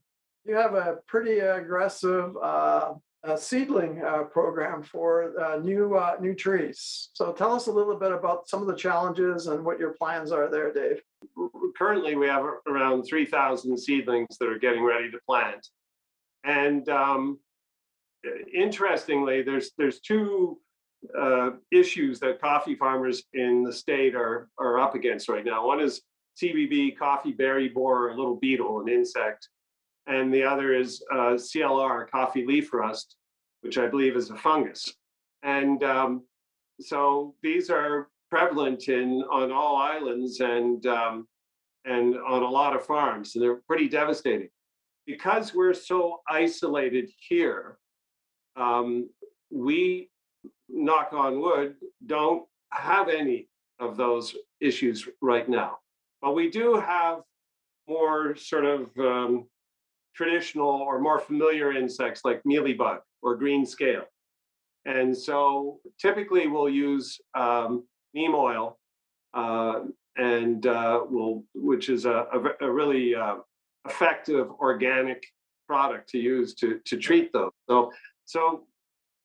you 0.45 0.55
have 0.55 0.73
a 0.75 0.97
pretty 1.07 1.39
aggressive 1.39 2.35
uh, 2.41 2.93
uh, 3.23 3.35
seedling 3.35 4.01
uh, 4.01 4.23
program 4.23 4.81
for 4.81 5.37
uh, 5.39 5.57
new 5.57 5.95
uh, 5.95 6.15
new 6.21 6.33
trees. 6.33 7.09
So 7.13 7.33
tell 7.33 7.53
us 7.53 7.67
a 7.67 7.71
little 7.71 7.97
bit 7.97 8.11
about 8.11 8.47
some 8.47 8.61
of 8.61 8.67
the 8.67 8.75
challenges 8.75 9.47
and 9.47 9.65
what 9.65 9.79
your 9.79 9.91
plans 9.91 10.31
are 10.31 10.49
there, 10.49 10.71
Dave. 10.71 11.01
currently 11.77 12.15
we 12.15 12.27
have 12.27 12.45
around 12.67 13.03
3,000 13.03 13.77
seedlings 13.77 14.37
that 14.39 14.47
are 14.47 14.57
getting 14.57 14.83
ready 14.83 15.11
to 15.11 15.17
plant. 15.27 15.67
And 16.45 16.87
um, 16.87 17.39
interestingly, 18.53 19.41
there's 19.41 19.71
there's 19.77 19.99
two 19.99 20.59
uh, 21.17 21.51
issues 21.71 22.19
that 22.19 22.41
coffee 22.41 22.75
farmers 22.75 23.23
in 23.33 23.63
the 23.63 23.73
state 23.73 24.15
are 24.15 24.49
are 24.57 24.79
up 24.79 24.95
against 24.95 25.27
right 25.27 25.43
now. 25.43 25.67
One 25.67 25.81
is 25.81 26.01
CBB, 26.41 26.97
coffee 26.97 27.31
berry 27.31 27.69
borer, 27.69 28.09
a 28.09 28.15
little 28.15 28.35
beetle, 28.35 28.81
an 28.81 28.89
insect, 28.89 29.49
and 30.07 30.33
the 30.33 30.43
other 30.43 30.73
is 30.73 31.03
uh, 31.11 31.33
CLR, 31.35 32.09
coffee 32.09 32.45
leaf 32.45 32.73
rust, 32.73 33.15
which 33.61 33.77
I 33.77 33.87
believe 33.87 34.15
is 34.15 34.29
a 34.29 34.35
fungus. 34.35 34.91
And 35.43 35.83
um, 35.83 36.23
so 36.79 37.35
these 37.43 37.69
are 37.69 38.09
prevalent 38.29 38.89
in 38.89 39.23
on 39.31 39.51
all 39.51 39.77
islands 39.77 40.39
and 40.39 40.85
um, 40.85 41.27
and 41.85 42.15
on 42.17 42.43
a 42.43 42.49
lot 42.49 42.75
of 42.75 42.85
farms, 42.85 43.35
and 43.35 43.43
they're 43.43 43.61
pretty 43.67 43.87
devastating. 43.87 44.49
Because 45.05 45.55
we're 45.55 45.73
so 45.73 46.21
isolated 46.29 47.09
here, 47.17 47.77
um, 48.55 49.09
we, 49.49 50.11
knock 50.67 51.13
on 51.13 51.39
wood, 51.39 51.75
don't 52.05 52.43
have 52.71 53.09
any 53.09 53.47
of 53.79 53.97
those 53.97 54.35
issues 54.59 55.07
right 55.21 55.49
now. 55.49 55.77
But 56.21 56.35
we 56.35 56.49
do 56.49 56.75
have 56.75 57.21
more 57.87 58.35
sort 58.35 58.65
of 58.65 58.89
um, 58.99 59.47
traditional 60.15 60.69
or 60.69 60.99
more 60.99 61.19
familiar 61.19 61.71
insects 61.71 62.21
like 62.23 62.41
mealybug 62.43 62.99
or 63.21 63.35
green 63.35 63.65
scale. 63.65 64.03
And 64.85 65.15
so 65.15 65.79
typically 65.99 66.47
we'll 66.47 66.69
use 66.69 67.19
um, 67.35 67.85
neem 68.13 68.33
oil 68.35 68.77
uh, 69.33 69.81
and 70.17 70.65
uh, 70.65 71.01
will, 71.09 71.43
which 71.53 71.89
is 71.89 72.05
a, 72.05 72.25
a, 72.33 72.65
a 72.65 72.71
really 72.71 73.15
uh, 73.15 73.37
effective 73.87 74.49
organic 74.51 75.23
product 75.67 76.09
to 76.09 76.17
use 76.17 76.55
to, 76.55 76.79
to 76.85 76.97
treat 76.97 77.31
those. 77.31 77.51
So, 77.69 77.91
so, 78.25 78.63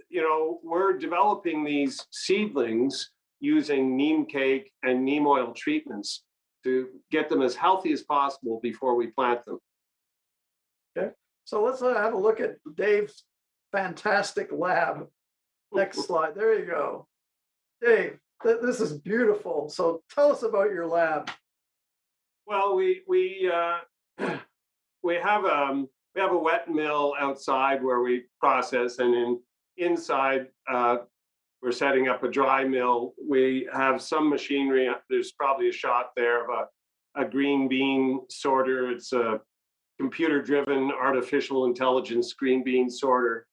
you 0.09 0.23
know, 0.23 0.61
we're 0.63 0.97
developing 0.99 1.65
these 1.65 2.07
seedlings 2.13 3.11
using 3.41 3.97
neem 3.97 4.27
cake 4.27 4.71
and 4.83 5.05
neem 5.05 5.27
oil 5.27 5.53
treatments 5.55 6.23
to 6.65 6.89
get 7.11 7.29
them 7.29 7.43
as 7.43 7.55
healthy 7.55 7.93
as 7.93 8.03
possible 8.03 8.59
before 8.63 8.97
we 8.97 9.09
plant 9.09 9.45
them. 9.45 9.59
Okay, 10.97 11.11
so 11.45 11.63
let's 11.63 11.83
uh, 11.83 11.95
have 11.95 12.15
a 12.15 12.19
look 12.19 12.41
at 12.41 12.57
Dave's 12.75 13.25
fantastic 13.73 14.51
lab. 14.53 15.07
Next 15.73 16.05
slide. 16.07 16.35
There 16.35 16.59
you 16.59 16.67
go. 16.67 17.07
Dave, 17.81 18.19
th- 18.43 18.59
this 18.63 18.81
is 18.81 18.99
beautiful. 18.99 19.69
So 19.69 20.03
tell 20.15 20.33
us 20.33 20.43
about 20.43 20.73
your 20.73 20.87
lab. 20.87 21.31
Well, 22.47 22.77
we 22.77 23.03
we 23.07 23.51
uh, 23.53 23.79
we 25.03 25.17
have 25.17 25.45
um 25.45 25.89
we 26.15 26.21
have 26.21 26.33
a 26.33 26.39
wet 26.39 26.69
mill 26.69 27.15
outside 27.19 27.83
where 27.83 28.01
we 28.01 28.25
process, 28.41 28.99
and 28.99 29.15
in 29.15 29.41
inside 29.77 30.49
uh, 30.71 30.99
we're 31.65 31.73
setting 31.73 32.09
up 32.09 32.23
a 32.23 32.29
dry 32.29 32.63
mill. 32.63 33.15
We 33.27 33.67
have 33.73 34.03
some 34.03 34.29
machinery. 34.29 34.91
There's 35.09 35.33
probably 35.33 35.71
a 35.71 35.73
shot 35.73 36.11
there 36.15 36.45
of 36.45 36.51
a 36.51 36.67
a 37.17 37.25
green 37.25 37.69
bean 37.69 38.21
sorter. 38.29 38.91
It's 38.91 39.13
a 39.13 39.41
computer-driven 40.01 40.91
artificial 40.91 41.65
intelligence 41.67 42.33
green 42.33 42.65
bean 42.65 42.91
sorter, 42.91 43.47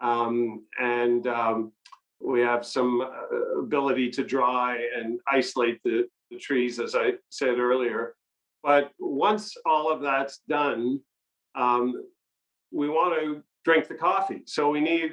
um, 0.00 0.66
and 0.78 1.26
um, 1.26 1.72
we 2.20 2.40
have 2.40 2.66
some 2.66 3.00
uh, 3.00 3.60
ability 3.60 4.10
to 4.10 4.22
dry 4.22 4.78
and 4.94 5.18
isolate 5.26 5.80
the, 5.84 6.06
the 6.30 6.36
trees, 6.36 6.78
as 6.78 6.94
I 6.94 7.12
said 7.30 7.58
earlier. 7.58 8.14
But 8.62 8.90
once 8.98 9.56
all 9.64 9.90
of 9.90 10.02
that's 10.02 10.42
done, 10.46 11.00
um, 11.54 12.04
we 12.70 12.90
want 12.90 13.18
to 13.18 13.42
drink 13.64 13.88
the 13.88 13.94
coffee. 13.94 14.42
So 14.44 14.68
we 14.68 14.82
need 14.82 15.12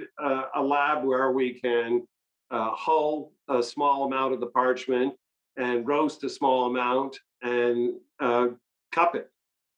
a 0.53 0.61
lab 0.61 1.05
where 1.05 1.31
we 1.31 1.59
can 1.59 2.05
uh, 2.51 2.71
hull 2.71 3.31
a 3.49 3.61
small 3.61 4.05
amount 4.05 4.33
of 4.33 4.39
the 4.39 4.47
parchment 4.47 5.13
and 5.57 5.87
roast 5.87 6.23
a 6.23 6.29
small 6.29 6.67
amount 6.67 7.17
and 7.41 7.93
uh, 8.19 8.47
cup 8.91 9.15
it. 9.15 9.29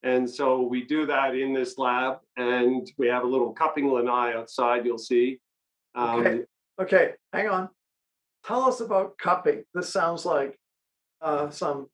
And 0.03 0.29
so 0.29 0.61
we 0.61 0.83
do 0.83 1.05
that 1.07 1.35
in 1.35 1.53
this 1.53 1.77
lab, 1.77 2.19
and 2.37 2.89
we 2.97 3.07
have 3.07 3.23
a 3.23 3.27
little 3.27 3.51
cupping 3.51 3.91
lanai 3.91 4.33
outside. 4.35 4.85
You'll 4.85 4.97
see. 4.97 5.39
Um, 5.95 6.19
Okay. 6.19 6.43
Okay, 6.79 7.13
hang 7.33 7.47
on. 7.49 7.69
Tell 8.45 8.61
us 8.63 8.81
about 8.81 9.17
cupping. 9.17 9.63
This 9.73 9.89
sounds 9.89 10.25
like 10.25 10.57
uh, 11.21 11.49
some 11.49 11.87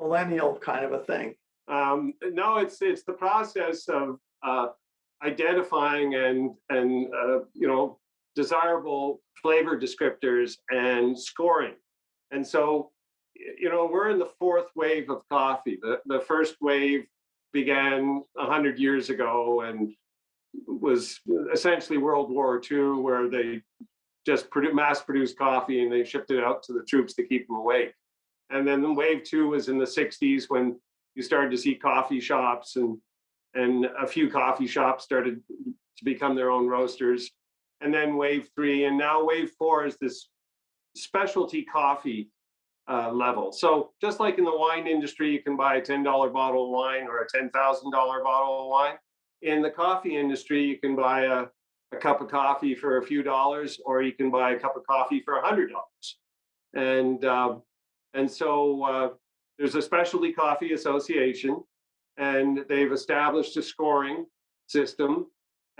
millennial 0.00 0.56
kind 0.56 0.84
of 0.84 0.92
a 0.92 1.04
thing. 1.04 1.34
Um, 1.68 2.14
no, 2.22 2.56
it's 2.56 2.80
it's 2.80 3.04
the 3.04 3.12
process 3.12 3.86
of 3.88 4.18
uh, 4.42 4.68
identifying 5.22 6.14
and 6.14 6.52
and 6.70 7.12
uh, 7.14 7.40
you 7.54 7.68
know 7.68 7.99
desirable 8.34 9.20
flavor 9.40 9.78
descriptors 9.78 10.56
and 10.70 11.18
scoring. 11.18 11.74
And 12.30 12.46
so, 12.46 12.90
you 13.34 13.70
know, 13.70 13.88
we're 13.90 14.10
in 14.10 14.18
the 14.18 14.30
fourth 14.38 14.68
wave 14.76 15.10
of 15.10 15.22
coffee. 15.28 15.78
The 15.80 16.00
the 16.06 16.20
first 16.20 16.56
wave 16.60 17.06
began 17.52 18.22
a 18.38 18.46
hundred 18.46 18.78
years 18.78 19.10
ago 19.10 19.62
and 19.62 19.92
was 20.66 21.20
essentially 21.52 21.98
World 21.98 22.30
War 22.30 22.60
II, 22.70 23.00
where 23.00 23.28
they 23.28 23.62
just 24.26 24.50
produ- 24.50 24.74
mass 24.74 25.02
produced 25.02 25.38
coffee 25.38 25.82
and 25.82 25.92
they 25.92 26.04
shipped 26.04 26.30
it 26.30 26.44
out 26.44 26.62
to 26.64 26.72
the 26.72 26.84
troops 26.84 27.14
to 27.14 27.24
keep 27.24 27.46
them 27.46 27.56
awake. 27.56 27.94
And 28.50 28.66
then 28.66 28.94
wave 28.94 29.22
two 29.24 29.48
was 29.48 29.68
in 29.68 29.78
the 29.78 29.84
60s 29.84 30.44
when 30.48 30.78
you 31.14 31.22
started 31.22 31.50
to 31.50 31.56
see 31.56 31.74
coffee 31.74 32.20
shops 32.20 32.76
and 32.76 32.98
and 33.54 33.86
a 34.00 34.06
few 34.06 34.30
coffee 34.30 34.66
shops 34.66 35.02
started 35.02 35.40
to 35.98 36.04
become 36.04 36.36
their 36.36 36.50
own 36.50 36.68
roasters 36.68 37.32
and 37.80 37.92
then 37.92 38.16
wave 38.16 38.48
three 38.54 38.84
and 38.84 38.96
now 38.96 39.24
wave 39.24 39.50
four 39.58 39.86
is 39.86 39.96
this 40.00 40.28
specialty 40.96 41.64
coffee 41.64 42.30
uh, 42.88 43.10
level. 43.12 43.52
So 43.52 43.90
just 44.00 44.20
like 44.20 44.38
in 44.38 44.44
the 44.44 44.56
wine 44.56 44.86
industry 44.86 45.30
you 45.30 45.42
can 45.42 45.56
buy 45.56 45.76
a 45.76 45.82
$10 45.82 46.04
bottle 46.32 46.64
of 46.64 46.70
wine 46.70 47.06
or 47.06 47.20
a 47.20 47.36
$10000 47.36 47.52
bottle 47.52 48.62
of 48.64 48.68
wine. 48.68 48.94
In 49.42 49.62
the 49.62 49.70
coffee 49.70 50.16
industry 50.16 50.64
you 50.64 50.78
can 50.78 50.96
buy 50.96 51.22
a, 51.22 51.44
a 51.92 51.96
cup 51.96 52.20
of 52.20 52.28
coffee 52.28 52.74
for 52.74 52.98
a 52.98 53.02
few 53.02 53.22
dollars 53.22 53.78
or 53.84 54.02
you 54.02 54.12
can 54.12 54.30
buy 54.30 54.52
a 54.52 54.58
cup 54.58 54.76
of 54.76 54.86
coffee 54.86 55.20
for 55.24 55.38
a 55.38 55.46
hundred 55.46 55.70
dollars. 55.70 56.18
And 56.74 57.24
um, 57.24 57.62
and 58.14 58.30
so 58.30 58.82
uh, 58.82 59.08
there's 59.58 59.76
a 59.76 59.82
specialty 59.82 60.32
coffee 60.32 60.72
association 60.72 61.62
and 62.16 62.64
they've 62.68 62.92
established 62.92 63.56
a 63.56 63.62
scoring 63.62 64.26
system 64.66 65.26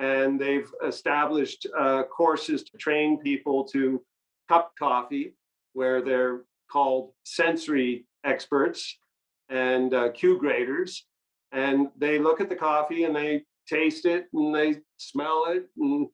and 0.01 0.41
they've 0.41 0.71
established 0.85 1.67
uh, 1.79 2.03
courses 2.05 2.65
to 2.65 2.77
train 2.79 3.19
people 3.19 3.65
to 3.65 4.03
cup 4.49 4.73
coffee 4.79 5.35
where 5.75 6.03
they're 6.03 6.41
called 6.73 7.13
sensory 7.25 8.07
experts 8.25 8.99
and 9.51 9.93
uh, 9.93 10.11
Q 10.13 10.39
graders. 10.39 11.07
And 11.53 11.89
they 11.99 12.19
look 12.19 12.41
at 12.41 12.49
the 12.49 12.57
coffee 12.57 13.05
and 13.05 13.15
they 13.15 13.45
taste 13.69 14.07
it 14.07 14.27
and 14.33 14.55
they 14.55 14.77
smell 14.97 15.45
it 15.49 15.67
and 15.77 16.09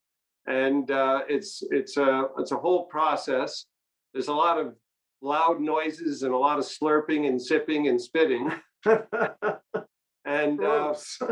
and 0.49 0.91
uh, 0.91 1.23
it's 1.29 1.63
it's 1.71 1.97
a 1.97 2.27
it's 2.39 2.53
a 2.53 2.57
whole 2.57 2.85
process. 2.87 3.67
There's 4.13 4.29
a 4.29 4.35
lot 4.35 4.59
of 4.59 4.75
loud 5.23 5.61
noises 5.61 6.23
and 6.23 6.33
a 6.33 6.39
lot 6.39 6.59
of 6.59 6.65
slurping 6.65 7.29
and 7.29 7.41
sipping 7.41 7.89
and 7.89 8.01
spitting 8.01 8.53
and 10.27 10.63
uh, 10.63 10.95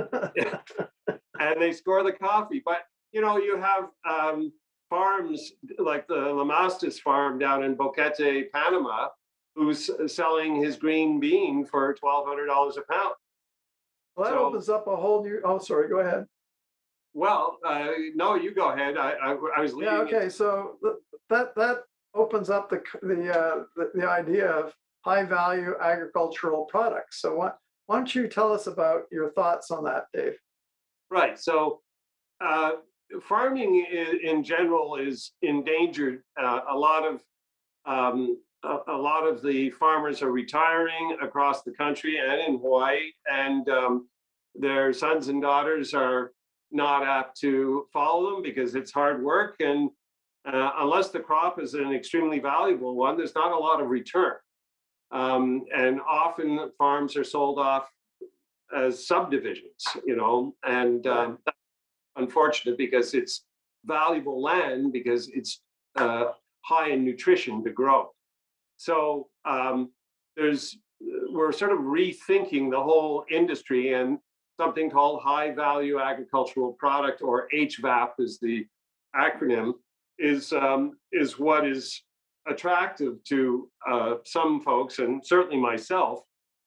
and 1.40 1.60
they 1.60 1.72
score 1.72 2.02
the 2.02 2.12
coffee. 2.12 2.62
But 2.64 2.78
you 3.12 3.20
know, 3.20 3.36
you 3.36 3.60
have 3.60 3.88
um, 4.08 4.52
farms 4.88 5.52
like 5.78 6.06
the 6.08 6.14
Lamastus 6.14 6.98
farm 7.00 7.38
down 7.38 7.62
in 7.64 7.76
Boquete, 7.76 8.50
Panama, 8.52 9.08
who's 9.54 9.90
selling 10.06 10.56
his 10.56 10.76
green 10.76 11.20
bean 11.20 11.66
for 11.66 11.94
twelve 11.94 12.26
hundred 12.26 12.46
dollars 12.46 12.76
a 12.76 12.82
pound. 12.92 13.14
Well, 14.16 14.30
that 14.30 14.36
So- 14.36 14.44
opens 14.46 14.68
up 14.68 14.86
a 14.86 14.96
whole 14.96 15.22
new, 15.24 15.40
oh, 15.44 15.58
sorry, 15.58 15.88
go 15.88 15.98
ahead. 15.98 16.26
Well, 17.16 17.58
uh, 17.64 17.90
no, 18.16 18.34
you 18.34 18.52
go 18.52 18.70
ahead. 18.70 18.96
I, 18.96 19.12
I, 19.12 19.36
I 19.56 19.60
was 19.60 19.72
leaving. 19.72 19.92
Yeah, 19.92 20.00
okay, 20.00 20.28
so 20.28 20.76
that, 21.30 21.54
that 21.54 21.84
opens 22.12 22.50
up 22.50 22.68
the, 22.68 22.82
the, 23.02 23.32
uh, 23.32 23.62
the, 23.76 23.90
the 23.94 24.08
idea 24.08 24.48
of 24.50 24.72
high-value 25.04 25.74
agricultural 25.80 26.64
products. 26.64 27.20
So 27.20 27.36
why, 27.36 27.52
why 27.86 27.96
don't 27.96 28.14
you 28.14 28.28
tell 28.28 28.52
us 28.52 28.66
about 28.66 29.02
your 29.10 29.30
thoughts 29.30 29.70
on 29.70 29.84
that, 29.84 30.06
Dave? 30.12 30.36
Right. 31.10 31.38
So, 31.38 31.80
uh, 32.40 32.72
farming 33.22 33.86
in, 33.90 34.18
in 34.22 34.44
general 34.44 34.96
is 34.96 35.32
endangered. 35.42 36.22
Uh, 36.40 36.60
a 36.70 36.76
lot 36.76 37.04
of 37.04 37.22
um, 37.86 38.38
a, 38.62 38.78
a 38.88 38.96
lot 38.96 39.26
of 39.26 39.42
the 39.42 39.70
farmers 39.70 40.22
are 40.22 40.32
retiring 40.32 41.18
across 41.22 41.62
the 41.62 41.72
country 41.72 42.18
and 42.18 42.40
in 42.40 42.60
Hawaii, 42.60 43.10
and 43.30 43.68
um, 43.68 44.08
their 44.54 44.92
sons 44.92 45.28
and 45.28 45.42
daughters 45.42 45.92
are 45.92 46.32
not 46.72 47.04
apt 47.04 47.38
to 47.40 47.86
follow 47.92 48.32
them 48.32 48.42
because 48.42 48.74
it's 48.74 48.90
hard 48.90 49.22
work 49.22 49.56
and 49.60 49.90
uh, 50.46 50.72
unless 50.78 51.08
the 51.08 51.20
crop 51.20 51.60
is 51.60 51.74
an 51.74 51.92
extremely 51.92 52.38
valuable 52.38 52.94
one, 52.94 53.16
there's 53.16 53.34
not 53.34 53.52
a 53.52 53.56
lot 53.56 53.80
of 53.80 53.88
return. 53.88 54.34
Um, 55.14 55.64
and 55.74 56.00
often 56.00 56.72
farms 56.76 57.16
are 57.16 57.24
sold 57.24 57.58
off 57.58 57.88
as 58.76 59.06
subdivisions, 59.06 59.86
you 60.04 60.16
know, 60.16 60.54
and 60.64 61.06
um, 61.06 61.38
that's 61.46 61.56
unfortunate 62.16 62.76
because 62.76 63.14
it's 63.14 63.44
valuable 63.84 64.42
land 64.42 64.92
because 64.92 65.28
it's 65.28 65.60
uh, 65.96 66.32
high 66.62 66.88
in 66.90 67.04
nutrition 67.04 67.62
to 67.62 67.70
grow. 67.70 68.10
So 68.76 69.28
um, 69.44 69.90
there's 70.36 70.76
we're 71.30 71.52
sort 71.52 71.72
of 71.72 71.78
rethinking 71.78 72.70
the 72.70 72.82
whole 72.82 73.24
industry 73.30 73.92
and 73.92 74.18
something 74.58 74.90
called 74.90 75.20
high 75.22 75.52
value 75.52 76.00
agricultural 76.00 76.72
product 76.72 77.22
or 77.22 77.48
HVAP 77.54 78.10
is 78.18 78.38
the 78.40 78.66
acronym 79.14 79.74
is 80.18 80.52
um, 80.52 80.98
is 81.12 81.38
what 81.38 81.66
is 81.66 82.02
attractive 82.46 83.22
to 83.24 83.68
uh, 83.88 84.14
some 84.24 84.60
folks 84.60 84.98
and 84.98 85.24
certainly 85.24 85.58
myself 85.58 86.20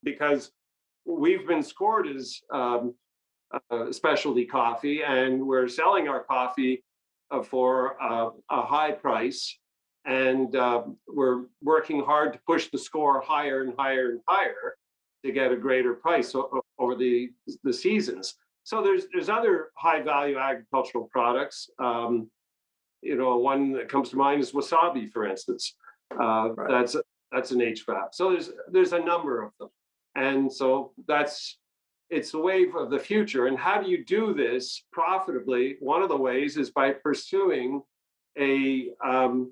because 0.03 0.51
we've 1.05 1.47
been 1.47 1.63
scored 1.63 2.07
as 2.07 2.41
um, 2.51 2.93
specialty 3.91 4.45
coffee 4.45 5.03
and 5.03 5.45
we're 5.45 5.67
selling 5.67 6.07
our 6.07 6.23
coffee 6.23 6.83
uh, 7.31 7.41
for 7.41 8.01
uh, 8.01 8.29
a 8.49 8.61
high 8.61 8.91
price 8.91 9.57
and 10.05 10.55
uh, 10.55 10.83
we're 11.07 11.43
working 11.61 12.03
hard 12.03 12.33
to 12.33 12.39
push 12.47 12.69
the 12.71 12.77
score 12.77 13.21
higher 13.21 13.61
and 13.61 13.73
higher 13.77 14.11
and 14.11 14.21
higher 14.27 14.75
to 15.25 15.31
get 15.31 15.51
a 15.51 15.57
greater 15.57 15.93
price 15.93 16.33
o- 16.33 16.61
over 16.79 16.95
the 16.95 17.29
the 17.63 17.73
seasons. 17.73 18.35
So 18.63 18.81
there's 18.81 19.07
there's 19.11 19.29
other 19.29 19.69
high 19.75 20.01
value 20.01 20.37
agricultural 20.37 21.09
products 21.11 21.69
um, 21.79 22.29
you 23.09 23.15
know 23.15 23.37
one 23.37 23.71
that 23.77 23.89
comes 23.89 24.09
to 24.09 24.17
mind 24.17 24.39
is 24.41 24.51
wasabi 24.51 25.09
for 25.11 25.23
instance 25.33 25.63
uh, 26.23 26.49
Right. 26.55 26.69
that's 26.69 26.95
that's 27.33 27.51
an 27.51 27.59
HVAP 27.59 28.07
so 28.13 28.23
there's 28.31 28.49
there's 28.73 28.93
a 28.93 28.99
number 29.11 29.33
of 29.43 29.51
them 29.59 29.69
and 30.15 30.51
so 30.51 30.93
that's 31.07 31.57
it's 32.09 32.31
the 32.31 32.39
wave 32.39 32.75
of 32.75 32.89
the 32.89 32.99
future. 32.99 33.47
And 33.47 33.57
how 33.57 33.81
do 33.81 33.89
you 33.89 34.03
do 34.05 34.33
this 34.33 34.85
profitably? 34.91 35.75
One 35.79 36.01
of 36.01 36.09
the 36.09 36.17
ways 36.17 36.57
is 36.57 36.71
by 36.71 36.91
pursuing 36.91 37.81
a 38.39 38.89
um, 39.03 39.51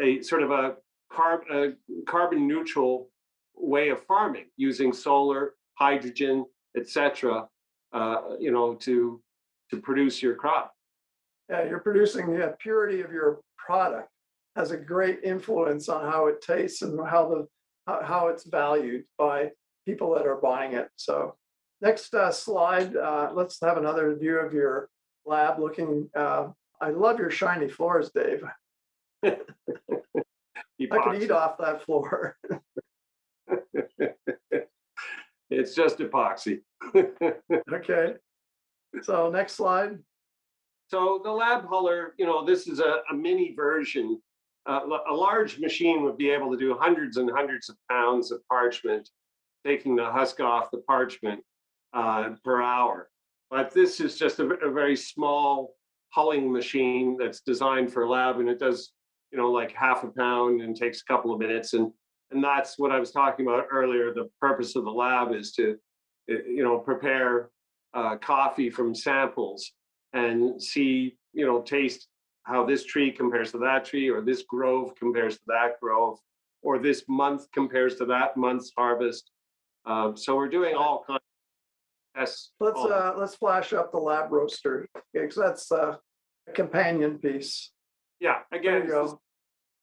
a 0.00 0.22
sort 0.22 0.42
of 0.42 0.50
a, 0.50 0.76
carb, 1.12 1.40
a 1.50 1.72
carbon 2.06 2.46
neutral 2.46 3.10
way 3.54 3.88
of 3.88 4.04
farming 4.04 4.46
using 4.56 4.92
solar, 4.92 5.54
hydrogen, 5.74 6.44
etc. 6.76 7.48
Uh, 7.92 8.36
you 8.38 8.50
know, 8.52 8.74
to 8.74 9.20
to 9.70 9.80
produce 9.80 10.22
your 10.22 10.34
crop. 10.34 10.72
Yeah, 11.48 11.64
you're 11.64 11.80
producing 11.80 12.32
the 12.32 12.54
purity 12.58 13.00
of 13.00 13.12
your 13.12 13.40
product 13.56 14.08
has 14.56 14.70
a 14.70 14.76
great 14.76 15.20
influence 15.22 15.88
on 15.88 16.10
how 16.10 16.26
it 16.26 16.40
tastes 16.40 16.82
and 16.82 16.98
how 17.06 17.28
the, 17.28 17.46
how, 18.04 18.28
it's 18.28 18.44
valued 18.44 19.04
by 19.18 19.50
people 19.84 20.14
that 20.14 20.26
are 20.26 20.40
buying 20.40 20.72
it. 20.72 20.88
So 20.96 21.36
next 21.80 22.14
uh, 22.14 22.32
slide, 22.32 22.96
uh, 22.96 23.30
let's 23.34 23.60
have 23.60 23.76
another 23.76 24.16
view 24.16 24.38
of 24.38 24.54
your 24.54 24.88
lab 25.26 25.60
looking, 25.60 26.08
uh, 26.16 26.48
I 26.80 26.90
love 26.90 27.18
your 27.18 27.30
shiny 27.30 27.68
floors, 27.68 28.10
Dave. 28.14 28.42
I 29.24 29.38
could 30.80 31.22
eat 31.22 31.30
off 31.30 31.58
that 31.58 31.82
floor. 31.82 32.36
It's 35.50 35.74
just 35.74 35.98
epoxy. 35.98 36.60
Okay. 37.72 38.14
So 39.02 39.30
next 39.30 39.54
slide. 39.54 39.98
So 40.88 41.20
the 41.22 41.30
lab 41.30 41.66
huller, 41.66 42.10
you 42.16 42.26
know, 42.26 42.44
this 42.44 42.68
is 42.68 42.78
a, 42.78 43.00
a 43.10 43.14
mini 43.14 43.54
version. 43.54 44.20
Uh, 44.66 44.80
a 45.08 45.14
large 45.14 45.58
machine 45.58 46.02
would 46.02 46.16
be 46.16 46.30
able 46.30 46.50
to 46.50 46.56
do 46.56 46.76
hundreds 46.78 47.16
and 47.16 47.30
hundreds 47.30 47.68
of 47.68 47.76
pounds 47.90 48.30
of 48.30 48.40
parchment, 48.48 49.08
taking 49.64 49.96
the 49.96 50.04
husk 50.04 50.40
off 50.40 50.70
the 50.70 50.82
parchment 50.86 51.40
uh, 51.92 52.30
per 52.44 52.62
hour. 52.62 53.08
But 53.50 53.72
this 53.72 54.00
is 54.00 54.18
just 54.18 54.38
a, 54.38 54.44
a 54.44 54.70
very 54.70 54.96
small 54.96 55.74
hulling 56.16 56.52
machine 56.52 57.16
that's 57.18 57.40
designed 57.40 57.92
for 57.92 58.08
lab, 58.08 58.40
and 58.40 58.48
it 58.48 58.58
does, 58.58 58.92
you 59.30 59.38
know, 59.38 59.50
like 59.50 59.72
half 59.72 60.04
a 60.04 60.08
pound 60.08 60.62
and 60.62 60.76
takes 60.76 61.00
a 61.00 61.12
couple 61.12 61.32
of 61.32 61.38
minutes. 61.40 61.74
And 61.74 61.92
and 62.32 62.42
that's 62.42 62.76
what 62.76 62.90
I 62.90 62.98
was 62.98 63.12
talking 63.12 63.46
about 63.46 63.66
earlier. 63.70 64.12
The 64.12 64.28
purpose 64.40 64.74
of 64.74 64.84
the 64.84 64.90
lab 64.90 65.32
is 65.32 65.52
to, 65.52 65.76
uh, 66.28 66.34
you 66.48 66.64
know, 66.64 66.78
prepare 66.78 67.50
uh, 67.94 68.16
coffee 68.16 68.68
from 68.68 68.96
samples 68.96 69.72
and 70.12 70.60
see, 70.62 71.16
you 71.32 71.46
know, 71.46 71.60
taste 71.62 72.08
how 72.44 72.64
this 72.64 72.84
tree 72.84 73.10
compares 73.10 73.50
to 73.52 73.58
that 73.58 73.84
tree, 73.84 74.08
or 74.08 74.20
this 74.20 74.42
grove 74.42 74.94
compares 74.96 75.34
to 75.34 75.42
that 75.48 75.80
grove, 75.80 76.18
or 76.62 76.78
this 76.78 77.04
month 77.08 77.46
compares 77.52 77.96
to 77.96 78.04
that 78.06 78.36
month's 78.36 78.72
harvest. 78.76 79.30
Um, 79.84 80.16
so 80.16 80.36
we're 80.36 80.48
doing 80.48 80.74
all 80.74 81.04
kinds 81.06 81.20
of 82.14 82.20
tests. 82.20 82.52
Let's, 82.60 82.78
uh, 82.78 83.14
let's 83.16 83.34
flash 83.34 83.72
up 83.72 83.90
the 83.92 83.98
lab 83.98 84.32
roaster, 84.32 84.88
because 85.12 85.36
that's 85.36 85.72
uh, 85.72 85.96
a 86.48 86.52
companion 86.52 87.18
piece. 87.18 87.72
yeah, 88.20 88.38
again, 88.52 88.82
you 88.82 88.88
this 88.88 89.06
is 89.06 89.12
go. 89.12 89.20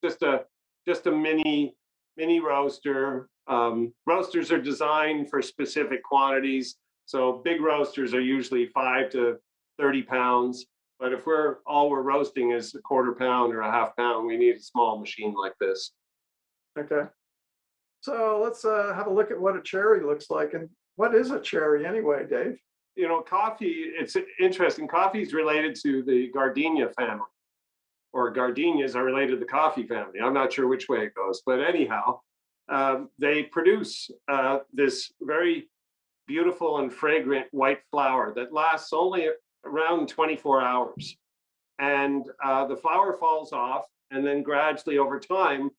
just 0.03 0.21
a 0.23 0.45
just 0.87 1.07
a 1.07 1.11
mini 1.11 1.75
mini 2.17 2.39
roaster. 2.39 3.29
Um, 3.47 3.93
roasters 4.05 4.51
are 4.51 4.61
designed 4.61 5.29
for 5.29 5.41
specific 5.41 6.03
quantities. 6.03 6.77
So 7.05 7.41
big 7.43 7.61
roasters 7.61 8.13
are 8.13 8.21
usually 8.21 8.67
five 8.67 9.09
to 9.11 9.37
thirty 9.77 10.03
pounds. 10.03 10.65
But 10.99 11.11
if 11.11 11.25
we're 11.25 11.57
all 11.65 11.89
we're 11.89 12.01
roasting 12.01 12.51
is 12.51 12.75
a 12.75 12.79
quarter 12.79 13.13
pound 13.13 13.53
or 13.53 13.61
a 13.61 13.71
half 13.71 13.95
pound, 13.97 14.25
we 14.25 14.37
need 14.37 14.55
a 14.55 14.59
small 14.61 14.99
machine 14.99 15.33
like 15.33 15.53
this. 15.59 15.91
Okay. 16.77 17.09
So 18.01 18.41
let's 18.43 18.63
uh, 18.65 18.93
have 18.93 19.07
a 19.07 19.13
look 19.13 19.31
at 19.31 19.39
what 19.39 19.55
a 19.55 19.61
cherry 19.61 20.03
looks 20.03 20.29
like. 20.29 20.53
And 20.53 20.69
what 20.95 21.15
is 21.15 21.31
a 21.31 21.39
cherry 21.39 21.85
anyway, 21.85 22.25
Dave? 22.29 22.57
You 22.95 23.07
know, 23.07 23.21
coffee. 23.21 23.91
It's 23.99 24.15
interesting. 24.39 24.87
Coffee 24.87 25.21
is 25.21 25.33
related 25.33 25.75
to 25.83 26.03
the 26.03 26.29
gardenia 26.33 26.89
family, 26.89 27.25
or 28.13 28.29
gardenias 28.29 28.95
are 28.95 29.03
related 29.03 29.31
to 29.31 29.37
the 29.37 29.45
coffee 29.45 29.87
family. 29.87 30.19
I'm 30.21 30.33
not 30.33 30.53
sure 30.53 30.67
which 30.67 30.87
way 30.89 30.99
it 30.99 31.15
goes, 31.15 31.41
but 31.45 31.59
anyhow, 31.59 32.19
um, 32.69 33.09
they 33.19 33.43
produce 33.43 34.11
uh, 34.31 34.59
this 34.71 35.11
very 35.21 35.69
beautiful 36.27 36.77
and 36.79 36.93
fragrant 36.93 37.47
white 37.51 37.81
flower 37.91 38.33
that 38.35 38.53
lasts 38.53 38.93
only 38.93 39.27
around 39.65 40.07
24 40.07 40.61
hours. 40.61 41.17
And 41.79 42.25
uh, 42.43 42.67
the 42.67 42.77
flower 42.77 43.13
falls 43.13 43.51
off, 43.51 43.85
and 44.11 44.25
then 44.25 44.43
gradually 44.43 44.97
over 44.97 45.19
time, 45.19 45.69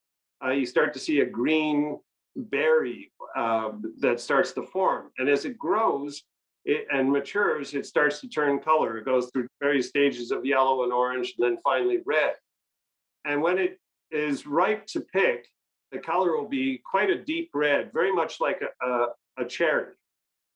uh, 0.44 0.50
you 0.50 0.66
start 0.66 0.92
to 0.94 0.98
see 0.98 1.20
a 1.20 1.26
green 1.26 1.98
berry 2.36 3.12
uh, 3.36 3.72
that 4.00 4.20
starts 4.20 4.52
to 4.52 4.62
form. 4.62 5.10
And 5.18 5.28
as 5.28 5.44
it 5.44 5.58
grows 5.58 6.22
it, 6.64 6.86
and 6.92 7.10
matures, 7.10 7.74
it 7.74 7.86
starts 7.86 8.20
to 8.20 8.28
turn 8.28 8.58
color. 8.58 8.98
It 8.98 9.04
goes 9.04 9.30
through 9.32 9.48
various 9.60 9.88
stages 9.88 10.30
of 10.30 10.44
yellow 10.44 10.82
and 10.82 10.92
orange, 10.92 11.34
and 11.38 11.46
then 11.46 11.62
finally 11.62 11.98
red. 12.06 12.34
And 13.24 13.42
when 13.42 13.58
it 13.58 13.78
is 14.10 14.46
ripe 14.46 14.86
to 14.86 15.00
pick, 15.00 15.46
the 15.92 15.98
color 15.98 16.36
will 16.36 16.48
be 16.48 16.80
quite 16.84 17.10
a 17.10 17.22
deep 17.22 17.50
red, 17.54 17.92
very 17.92 18.12
much 18.12 18.40
like 18.40 18.62
a, 18.62 18.86
a, 18.86 19.06
a 19.38 19.44
cherry. 19.44 19.94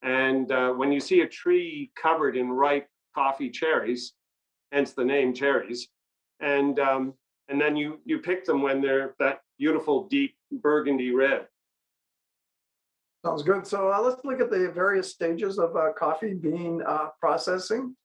And 0.02 0.50
uh, 0.50 0.72
when 0.72 0.92
you 0.92 1.00
see 1.00 1.20
a 1.20 1.28
tree 1.28 1.90
covered 2.00 2.36
in 2.36 2.50
ripe 2.50 2.88
coffee 3.18 3.50
cherries, 3.50 4.12
hence 4.70 4.92
the 4.92 5.04
name 5.04 5.34
cherries, 5.34 5.88
and 6.38 6.78
um, 6.78 7.14
and 7.48 7.60
then 7.60 7.74
you 7.76 7.98
you 8.04 8.20
pick 8.20 8.44
them 8.44 8.62
when 8.62 8.80
they're 8.80 9.16
that 9.18 9.40
beautiful 9.58 10.06
deep 10.06 10.36
burgundy 10.52 11.10
red. 11.10 11.48
Sounds 13.24 13.42
good. 13.42 13.66
So 13.66 13.90
uh, 13.92 14.00
let's 14.00 14.24
look 14.24 14.40
at 14.40 14.50
the 14.52 14.70
various 14.70 15.10
stages 15.10 15.58
of 15.58 15.74
uh, 15.74 15.92
coffee 15.98 16.34
bean 16.34 16.80
uh, 16.86 17.08
processing. 17.20 17.96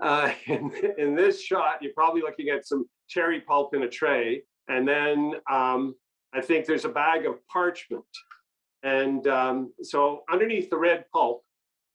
Uh, 0.00 0.32
in, 0.46 0.72
in 0.98 1.14
this 1.14 1.40
shot, 1.40 1.80
you're 1.80 1.94
probably 1.94 2.22
looking 2.22 2.48
at 2.48 2.66
some 2.66 2.84
cherry 3.08 3.40
pulp 3.42 3.72
in 3.72 3.84
a 3.84 3.88
tray, 3.88 4.42
and 4.66 4.86
then 4.88 5.34
um, 5.48 5.94
I 6.34 6.40
think 6.40 6.66
there's 6.66 6.84
a 6.84 6.96
bag 7.04 7.24
of 7.24 7.36
parchment. 7.46 8.12
And 8.82 9.28
um, 9.28 9.72
so 9.82 10.24
underneath 10.28 10.70
the 10.70 10.76
red 10.76 11.04
pulp, 11.12 11.45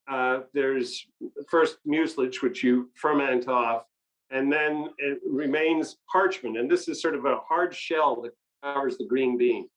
uh, 0.10 0.42
there's 0.54 1.06
first 1.50 1.78
mucilage, 1.86 2.42
which 2.42 2.64
you 2.64 2.90
ferment 2.96 3.48
off, 3.48 3.84
and 4.32 4.52
then 4.52 4.90
it 4.98 5.20
remains 5.28 5.98
parchment. 6.12 6.58
And 6.58 6.70
this 6.70 6.88
is 6.88 7.02
sort 7.02 7.16
of 7.16 7.26
a 7.26 7.38
hard 7.38 7.74
shell 7.74 8.22
that 8.22 8.32
covers 8.64 8.98
the 8.98 9.06
green 9.06 9.38
bean. 9.38 9.68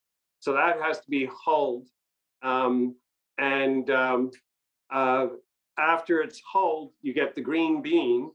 So 0.40 0.52
that 0.52 0.80
has 0.80 0.98
to 1.00 1.10
be 1.10 1.28
hulled. 1.32 1.88
Um, 2.42 2.96
and 3.38 3.90
um, 3.90 4.30
uh, 4.92 5.28
after 5.78 6.20
it's 6.20 6.40
hulled, 6.50 6.92
you 7.02 7.14
get 7.14 7.34
the 7.34 7.40
green 7.40 7.82
bean 7.82 8.30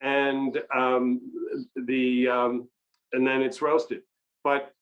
and 0.00 0.60
um, 0.74 1.20
the 1.86 2.28
um, 2.28 2.68
and 3.12 3.26
then 3.26 3.42
it's 3.42 3.62
roasted. 3.62 4.02
But 4.42 4.73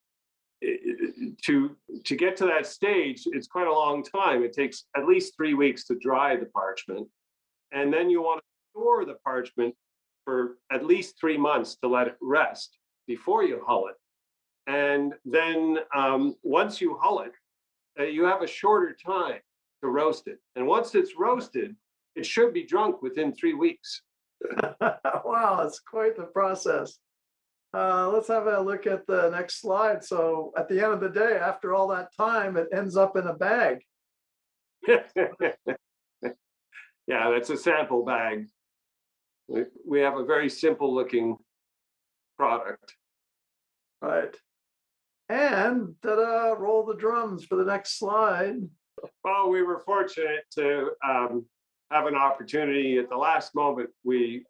to 1.44 1.76
to 2.04 2.16
get 2.16 2.36
to 2.36 2.46
that 2.46 2.66
stage, 2.66 3.22
it's 3.26 3.46
quite 3.46 3.66
a 3.66 3.72
long 3.72 4.02
time. 4.02 4.42
It 4.42 4.52
takes 4.52 4.84
at 4.96 5.06
least 5.06 5.34
three 5.36 5.54
weeks 5.54 5.84
to 5.86 5.98
dry 6.00 6.36
the 6.36 6.46
parchment, 6.46 7.08
and 7.72 7.92
then 7.92 8.10
you 8.10 8.22
want 8.22 8.40
to 8.40 8.46
store 8.72 9.04
the 9.04 9.16
parchment 9.24 9.74
for 10.24 10.58
at 10.70 10.84
least 10.84 11.18
three 11.20 11.36
months 11.36 11.76
to 11.82 11.88
let 11.88 12.06
it 12.06 12.16
rest 12.20 12.78
before 13.06 13.42
you 13.44 13.62
hull 13.66 13.88
it. 13.88 13.96
And 14.66 15.14
then 15.24 15.78
um, 15.94 16.36
once 16.42 16.80
you 16.80 16.96
hull 17.00 17.20
it, 17.20 17.32
uh, 17.98 18.04
you 18.04 18.24
have 18.24 18.42
a 18.42 18.46
shorter 18.46 18.96
time 19.04 19.40
to 19.82 19.88
roast 19.88 20.28
it. 20.28 20.38
And 20.54 20.66
once 20.66 20.94
it's 20.94 21.16
roasted, 21.18 21.74
it 22.14 22.24
should 22.24 22.54
be 22.54 22.64
drunk 22.64 23.02
within 23.02 23.34
three 23.34 23.54
weeks. 23.54 24.02
Wow, 25.24 25.62
it's 25.66 25.80
quite 25.80 26.16
the 26.16 26.24
process. 26.24 26.98
Uh, 27.74 28.10
let's 28.10 28.28
have 28.28 28.46
a 28.46 28.60
look 28.60 28.86
at 28.86 29.06
the 29.06 29.30
next 29.30 29.60
slide. 29.60 30.04
So 30.04 30.52
at 30.58 30.68
the 30.68 30.82
end 30.82 30.92
of 30.92 31.00
the 31.00 31.08
day, 31.08 31.38
after 31.40 31.74
all 31.74 31.88
that 31.88 32.14
time, 32.16 32.56
it 32.56 32.68
ends 32.72 32.96
up 32.96 33.16
in 33.16 33.26
a 33.26 33.32
bag. 33.32 33.78
yeah, 34.86 35.00
that's 37.06 37.50
a 37.50 37.56
sample 37.56 38.04
bag. 38.04 38.46
We, 39.48 39.64
we 39.86 40.00
have 40.00 40.18
a 40.18 40.24
very 40.24 40.50
simple 40.50 40.94
looking 40.94 41.36
product. 42.36 42.94
Right. 44.02 44.36
And 45.28 45.94
ta-da, 46.02 46.52
roll 46.52 46.84
the 46.84 46.96
drums 46.96 47.44
for 47.44 47.56
the 47.56 47.64
next 47.64 47.98
slide. 47.98 48.56
Well, 49.24 49.48
we 49.48 49.62
were 49.62 49.78
fortunate 49.78 50.44
to 50.56 50.90
um, 51.08 51.46
have 51.90 52.06
an 52.06 52.16
opportunity 52.16 52.98
at 52.98 53.08
the 53.08 53.16
last 53.16 53.54
moment. 53.54 53.90
We 54.04 54.44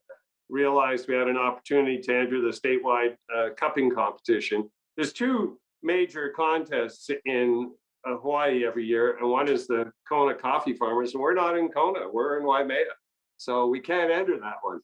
realized 0.53 1.09
we 1.09 1.15
had 1.15 1.29
an 1.29 1.37
opportunity 1.37 1.99
to 1.99 2.15
enter 2.15 2.41
the 2.41 2.49
statewide 2.49 3.17
uh, 3.35 3.49
cupping 3.57 3.91
competition. 3.91 4.69
There's 4.97 5.13
two 5.13 5.59
major 5.83 6.33
contests 6.37 7.11
in 7.25 7.73
uh, 8.07 8.17
Hawaii 8.19 8.65
every 8.67 8.85
year, 8.85 9.17
and 9.17 9.29
one 9.29 9.49
is 9.49 9.67
the 9.67 9.91
Kona 10.09 10.35
Coffee 10.35 10.75
Farmers, 10.75 11.15
and 11.15 11.23
we're 11.23 11.35
not 11.35 11.57
in 11.57 11.69
Kona, 11.71 12.09
we're 12.13 12.39
in 12.39 12.45
Waimea. 12.45 12.93
So 13.39 13.67
we 13.67 13.81
can't 13.81 14.13
enter 14.13 14.39
that 14.39 14.57
one. 14.63 14.81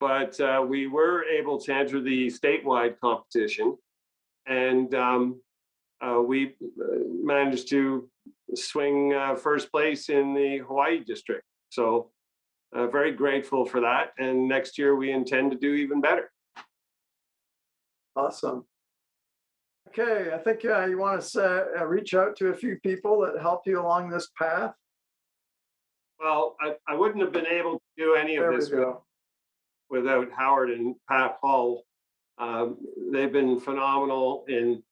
But 0.00 0.40
uh, 0.40 0.64
we 0.66 0.88
were 0.88 1.24
able 1.24 1.60
to 1.60 1.72
enter 1.72 2.00
the 2.00 2.26
statewide 2.28 2.98
competition, 2.98 3.76
and 4.46 4.92
um, 4.94 5.40
uh, 6.04 6.20
we 6.20 6.56
uh, 6.64 6.98
managed 7.22 7.68
to 7.68 8.08
swing 8.54 9.14
uh, 9.14 9.36
first 9.36 9.70
place 9.70 10.08
in 10.08 10.34
the 10.34 10.58
Hawaii 10.66 11.04
district. 11.04 11.44
So 11.68 12.10
uh, 12.74 12.86
very 12.86 13.12
grateful 13.12 13.64
for 13.64 13.80
that. 13.80 14.12
And 14.18 14.48
next 14.48 14.78
year 14.78 14.96
we 14.96 15.12
intend 15.12 15.50
to 15.52 15.58
do 15.58 15.74
even 15.74 16.00
better. 16.00 16.30
Awesome. 18.16 18.64
Okay, 19.88 20.30
I 20.32 20.38
think 20.38 20.64
uh, 20.64 20.86
you 20.86 20.98
want 20.98 21.20
to 21.20 21.26
say, 21.26 21.64
uh, 21.78 21.84
reach 21.84 22.14
out 22.14 22.36
to 22.36 22.48
a 22.48 22.54
few 22.54 22.78
people 22.80 23.20
that 23.20 23.40
helped 23.40 23.66
you 23.66 23.80
along 23.80 24.08
this 24.08 24.28
path. 24.38 24.72
Well, 26.18 26.56
I, 26.60 26.74
I 26.88 26.94
wouldn't 26.94 27.22
have 27.22 27.32
been 27.32 27.46
able 27.46 27.74
to 27.74 27.80
do 27.98 28.14
any 28.14 28.36
of 28.36 28.42
There 28.42 28.52
we 28.52 28.58
this 28.58 28.70
without 29.90 30.30
Howard 30.32 30.70
and 30.70 30.94
Pat 31.08 31.36
Hall. 31.42 31.84
Um, 32.38 32.78
they've 33.12 33.32
been 33.32 33.60
phenomenal 33.60 34.44
and 34.48 34.82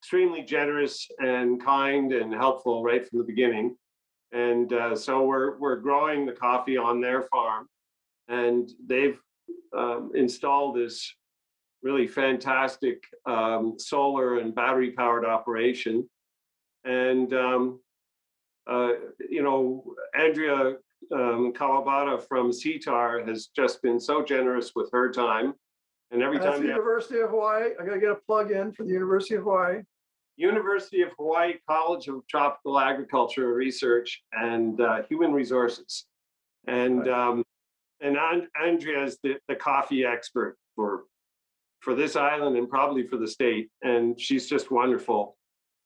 extremely 0.00 0.42
generous 0.42 1.06
and 1.18 1.62
kind 1.62 2.12
and 2.12 2.32
helpful 2.32 2.82
right 2.82 3.06
from 3.06 3.18
the 3.18 3.24
beginning. 3.24 3.76
And 4.32 4.72
uh, 4.72 4.96
so 4.96 5.24
we're 5.24 5.56
we're 5.58 5.76
growing 5.76 6.26
the 6.26 6.32
coffee 6.32 6.76
on 6.76 7.00
their 7.00 7.22
farm, 7.22 7.68
and 8.28 8.68
they've 8.86 9.18
um, 9.76 10.10
installed 10.14 10.76
this 10.76 11.12
really 11.82 12.06
fantastic 12.06 13.04
um, 13.26 13.76
solar 13.78 14.38
and 14.38 14.54
battery 14.54 14.90
powered 14.90 15.24
operation. 15.24 16.08
And 16.84 17.32
um, 17.32 17.80
uh, 18.68 18.92
you 19.28 19.42
know, 19.42 19.94
Andrea 20.18 20.76
um, 21.12 21.52
Kawabata 21.52 22.22
from 22.26 22.50
CTAHR 22.50 23.26
has 23.28 23.46
just 23.54 23.82
been 23.82 24.00
so 24.00 24.24
generous 24.24 24.72
with 24.74 24.90
her 24.92 25.10
time. 25.12 25.54
And 26.10 26.22
every 26.22 26.38
That's 26.38 26.50
time 26.50 26.62
the 26.62 26.68
University 26.68 27.20
of 27.20 27.30
Hawaii. 27.30 27.70
I 27.80 27.84
gotta 27.84 28.00
get 28.00 28.10
a 28.10 28.18
plug 28.26 28.50
in 28.50 28.72
for 28.72 28.84
the 28.84 28.92
University 28.92 29.34
of 29.34 29.42
Hawaii. 29.42 29.82
University 30.36 31.02
of 31.02 31.10
Hawaii 31.18 31.54
College 31.68 32.08
of 32.08 32.26
Tropical 32.28 32.78
Agriculture 32.78 33.54
Research 33.54 34.22
and 34.32 34.80
uh, 34.80 35.02
Human 35.08 35.32
Resources. 35.32 36.06
And 36.66 37.08
um, 37.08 37.44
and 38.00 38.16
An- 38.16 38.48
Andrea 38.62 39.04
is 39.04 39.18
the, 39.22 39.36
the 39.48 39.54
coffee 39.54 40.04
expert 40.04 40.56
for 40.74 41.04
for 41.80 41.94
this 41.94 42.16
island 42.16 42.56
and 42.56 42.68
probably 42.68 43.06
for 43.06 43.16
the 43.16 43.28
state. 43.28 43.70
And 43.82 44.20
she's 44.20 44.48
just 44.48 44.70
wonderful. 44.70 45.36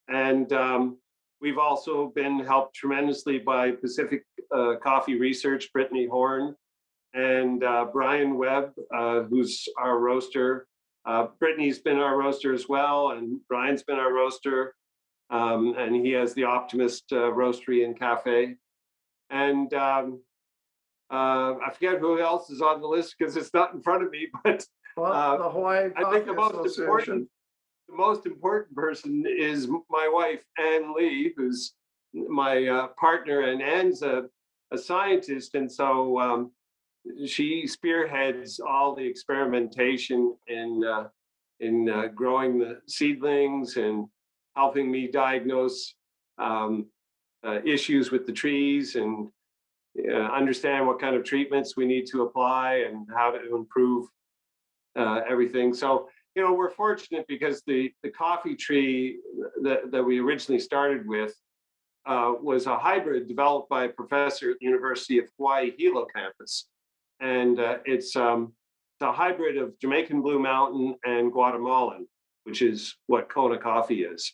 And 0.09 0.53
um, 0.53 0.99
we've 1.41 1.59
also 1.59 2.13
been 2.15 2.41
helped 2.41 2.75
tremendously 2.75 3.39
by 3.39 3.73
Pacific 3.73 4.25
uh, 4.55 4.75
Coffee 4.83 5.17
Research, 5.17 5.73
Brittany 5.73 6.07
Horn, 6.07 6.55
and 7.15 7.63
uh, 7.63 7.87
Brian 7.93 8.37
Webb, 8.37 8.73
uh, 8.97 9.23
who's 9.23 9.69
our 9.79 9.99
roaster. 9.99 10.67
Uh, 11.07 11.29
Brittany's 11.39 11.79
been 11.79 11.99
our 11.99 12.19
roaster 12.19 12.53
as 12.53 12.69
well, 12.69 13.11
and 13.13 13.41
Brian's 13.49 13.83
been 13.83 13.99
our 13.99 14.13
roaster. 14.13 14.75
Um, 15.31 15.75
and 15.79 15.95
he 15.95 16.11
has 16.13 16.35
the 16.35 16.45
Optimist 16.45 17.05
uh, 17.13 17.31
Roastery 17.33 17.85
and 17.85 17.99
Cafe. 17.99 18.57
And 19.31 19.73
um, 19.75 20.21
uh, 21.11 21.55
I 21.65 21.71
forget 21.73 21.99
who 22.01 22.21
else 22.21 22.51
is 22.51 22.61
on 22.61 22.81
the 22.81 22.87
list 22.87 23.15
because 23.17 23.37
it's 23.37 23.55
not 23.55 23.73
in 23.73 23.81
front 23.81 24.03
of 24.03 24.11
me, 24.11 24.29
but 24.45 24.67
Well, 24.97 25.13
Uh, 25.13 25.37
the 25.37 25.51
Hawaii 25.51 25.91
I 25.97 26.11
think 26.11 26.27
the 26.27 26.35
most 26.35 26.79
important, 26.79 27.29
the 27.89 27.95
most 27.97 28.27
important 28.27 28.75
person 28.75 29.25
is 29.27 29.69
my 29.89 30.09
wife, 30.13 30.43
Ann 30.59 30.95
Lee, 30.95 31.33
who's 31.37 31.75
my 32.13 32.67
uh, 32.67 32.89
partner, 32.99 33.43
and 33.43 33.63
Ann's 33.63 34.03
a, 34.03 34.25
a 34.73 34.79
scientist, 34.79 35.55
and 35.55 35.71
so 35.71 36.19
um, 36.19 36.51
she 37.27 37.67
spearheads 37.67 38.61
all 38.61 38.95
the 38.95 39.05
experimentation 39.05 40.37
in 40.49 40.83
uh, 40.85 41.09
in 41.61 41.89
uh, 41.91 42.07
growing 42.15 42.59
the 42.59 42.81
seedlings 42.89 43.77
and 43.77 44.07
helping 44.57 44.91
me 44.91 45.07
diagnose 45.07 45.95
um, 46.39 46.87
uh, 47.47 47.61
issues 47.65 48.11
with 48.11 48.27
the 48.27 48.33
trees 48.33 48.97
and 48.97 49.29
uh, 50.09 50.13
understand 50.13 50.87
what 50.87 51.01
kind 51.01 51.15
of 51.17 51.25
treatments 51.25 51.77
we 51.77 51.85
need 51.85 52.07
to 52.07 52.23
apply 52.23 52.85
and 52.89 53.07
how 53.15 53.31
to 53.31 53.55
improve 53.55 54.07
uh, 54.97 55.21
everything. 55.29 55.75
So, 55.75 56.09
you 56.35 56.43
know, 56.43 56.53
we're 56.53 56.71
fortunate 56.71 57.27
because 57.29 57.63
the, 57.67 57.93
the 58.03 58.11
coffee 58.11 58.55
tree 58.55 59.19
that, 59.63 59.91
that 59.91 60.03
we 60.03 60.21
originally 60.21 60.61
started 60.61 61.07
with 61.07 61.35
uh, 62.07 62.35
was 62.41 62.67
a 62.67 62.79
hybrid 62.79 63.29
developed 63.29 63.69
by 63.69 63.85
a 63.85 63.89
professor 63.89 64.53
at 64.53 64.59
the 64.61 64.67
University 64.67 65.19
of 65.19 65.27
Hawaii 65.37 65.73
Hilo 65.77 66.07
campus. 66.15 66.69
And 67.21 67.61
uh, 67.61 67.79
it's, 67.85 68.17
um, 68.17 68.53
a 69.01 69.13
hybrid 69.13 69.57
of 69.57 69.79
Jamaican 69.81 70.21
Blue 70.23 70.39
Mountain 70.39 70.95
and 71.05 71.33
Guatemalan, 71.33 72.07
which 72.45 72.63
is 72.63 72.97
what 73.07 73.29
Kona 73.29 73.59
coffee 73.59 74.03
is. 74.03 74.33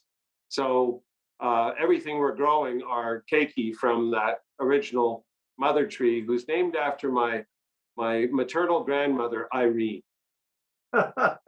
So 0.49 1.03
uh, 1.41 1.73
everything 1.79 2.19
we're 2.19 2.35
growing 2.35 2.83
are 2.83 3.25
keiki 3.33 3.75
from 3.75 4.11
that 4.13 4.41
original 4.61 5.25
mother 5.59 5.87
tree, 5.87 6.25
who's 6.25 6.49
named 6.49 6.77
after 6.77 7.11
my 7.11 7.45
my 7.97 8.27
maternal 8.31 8.85
grandmother 8.85 9.49
Irene. 9.55 10.03
That's 10.93 11.39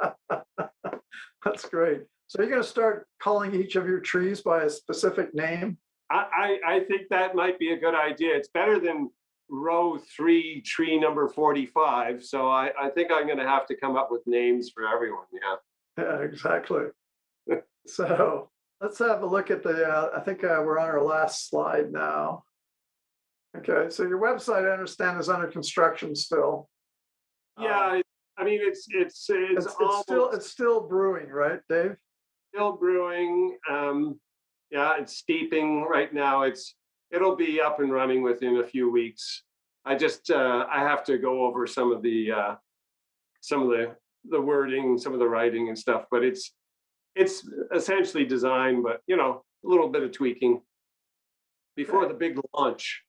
great. 1.70 2.03
So 2.27 2.40
you're 2.40 2.51
gonna 2.51 2.62
start 2.62 3.07
calling 3.20 3.55
each 3.55 3.77
of 3.77 3.87
your 3.87 4.01
trees 4.01 4.40
by 4.40 4.62
a 4.62 4.70
specific 4.70 5.35
name? 5.35 5.77
I, 6.11 6.59
I, 6.66 6.74
I 6.74 6.81
think 6.85 7.09
that 7.11 7.35
might 7.35 7.59
be 7.59 7.72
a 7.72 7.77
good 7.77 7.94
idea. 7.94 8.35
It's 8.35 8.48
better 8.48 8.81
than 8.81 9.11
row 9.50 9.98
three, 9.98 10.61
tree 10.62 10.98
number 10.98 11.28
45. 11.28 12.24
So 12.24 12.48
I, 12.48 12.70
I 12.80 12.90
think 12.90 13.11
I'm 13.12 13.26
going 13.26 13.38
to 13.38 13.46
have 13.46 13.66
to 13.66 13.76
come 13.76 13.96
up 13.96 14.08
with 14.11 14.22
names 14.26 14.70
for 14.74 14.87
everyone. 14.87 15.24
Yeah. 15.32 16.04
Yeah, 16.04 16.20
exactly. 16.22 16.84
So 17.87 18.50
let's 18.82 18.98
have 18.98 19.22
a 19.22 19.26
look 19.26 19.50
at 19.50 19.62
the, 19.62 19.87
uh, 19.88 20.11
I 20.14 20.20
think 20.20 20.44
uh, 20.44 20.61
we're 20.62 20.78
on 20.78 20.88
our 20.90 21.02
last 21.02 21.48
slide 21.48 21.90
now. 21.90 22.44
Okay, 23.56 23.88
so 23.88 24.02
your 24.02 24.20
website, 24.20 24.68
I 24.68 24.72
understand, 24.72 25.18
is 25.18 25.30
under 25.30 25.46
construction 25.46 26.14
still. 26.14 26.68
Um, 27.56 27.64
Yeah. 27.64 28.00
I 28.37 28.44
mean, 28.44 28.61
it's, 28.62 28.87
it's, 28.90 29.26
it's 29.30 29.64
It's, 29.64 29.76
it's 29.80 30.00
still, 30.02 30.30
it's 30.32 30.50
still 30.50 30.87
brewing, 30.87 31.28
right, 31.30 31.61
Dave? 31.70 31.96
still 32.54 32.72
brewing. 32.76 33.56
Um, 33.70 34.20
yeah, 34.70 34.98
it's 34.98 35.16
steeping 35.16 35.84
right 35.84 36.12
now. 36.12 36.42
It's, 36.42 36.74
it'll 37.10 37.36
be 37.36 37.60
up 37.60 37.80
and 37.80 37.92
running 37.92 38.22
within 38.22 38.58
a 38.58 38.66
few 38.66 38.90
weeks. 38.90 39.42
I 39.84 39.94
just, 39.94 40.30
uh, 40.30 40.66
I 40.70 40.80
have 40.80 41.04
to 41.04 41.18
go 41.18 41.46
over 41.46 41.66
some 41.66 41.92
of 41.92 42.02
the, 42.02 42.32
uh, 42.32 42.54
some 43.40 43.62
of 43.62 43.68
the, 43.68 43.94
the 44.28 44.40
wording, 44.40 44.98
some 44.98 45.12
of 45.12 45.18
the 45.18 45.28
writing 45.28 45.68
and 45.68 45.78
stuff, 45.78 46.04
but 46.10 46.24
it's, 46.24 46.52
it's 47.14 47.48
essentially 47.74 48.24
designed, 48.24 48.82
but 48.82 49.00
you 49.06 49.16
know, 49.16 49.42
a 49.64 49.68
little 49.68 49.88
bit 49.88 50.02
of 50.02 50.12
tweaking 50.12 50.60
before 51.76 52.06
the 52.06 52.14
big 52.14 52.38
launch. 52.54 53.02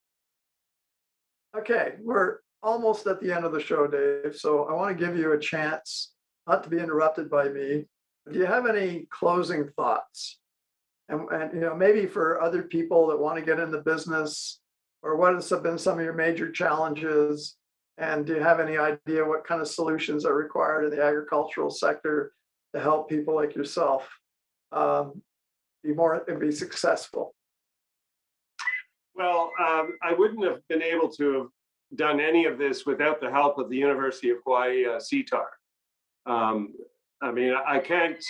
Okay, 1.57 1.93
we're 2.01 2.37
almost 2.61 3.07
at 3.07 3.19
the 3.19 3.31
end 3.31 3.43
of 3.43 3.51
the 3.51 3.59
show, 3.59 3.87
Dave, 3.87 4.35
so 4.35 4.65
I 4.65 4.73
want 4.73 4.97
to 4.97 5.05
give 5.05 5.17
you 5.17 5.33
a 5.33 5.39
chance 5.39 6.11
not 6.47 6.63
to 6.63 6.69
be 6.69 6.77
interrupted 6.77 7.29
by 7.29 7.49
me. 7.49 7.85
Do 8.31 8.37
you 8.37 8.45
have 8.45 8.67
any 8.67 9.07
closing 9.09 9.69
thoughts? 9.75 10.39
And, 11.09 11.27
and, 11.31 11.53
you 11.53 11.59
know, 11.61 11.75
maybe 11.75 12.05
for 12.05 12.41
other 12.41 12.63
people 12.63 13.07
that 13.07 13.19
want 13.19 13.37
to 13.37 13.45
get 13.45 13.59
in 13.59 13.71
the 13.71 13.81
business, 13.81 14.59
or 15.01 15.15
what 15.15 15.33
has 15.33 15.49
been 15.49 15.77
some 15.77 15.97
of 15.97 16.05
your 16.05 16.13
major 16.13 16.51
challenges? 16.51 17.55
And 17.97 18.25
do 18.25 18.35
you 18.35 18.41
have 18.41 18.59
any 18.59 18.77
idea 18.77 19.25
what 19.25 19.45
kind 19.45 19.61
of 19.61 19.67
solutions 19.67 20.23
are 20.23 20.35
required 20.35 20.85
in 20.85 20.91
the 20.91 21.03
agricultural 21.03 21.69
sector 21.69 22.31
to 22.73 22.79
help 22.79 23.09
people 23.09 23.35
like 23.35 23.55
yourself 23.55 24.07
um, 24.71 25.21
be 25.83 25.93
more 25.93 26.23
and 26.27 26.39
be 26.39 26.51
successful? 26.51 27.33
Well, 29.15 29.51
um, 29.59 29.97
I 30.01 30.13
wouldn't 30.13 30.45
have 30.45 30.65
been 30.69 30.81
able 30.81 31.09
to 31.09 31.33
have 31.33 31.47
done 31.95 32.19
any 32.21 32.45
of 32.45 32.57
this 32.57 32.85
without 32.85 33.19
the 33.19 33.29
help 33.29 33.57
of 33.57 33.69
the 33.69 33.75
University 33.75 34.29
of 34.29 34.37
Hawaii 34.45 34.85
uh. 34.85 34.99
Um, 36.25 36.73
I 37.21 37.31
mean, 37.31 37.53
I 37.67 37.79
can't, 37.79 38.23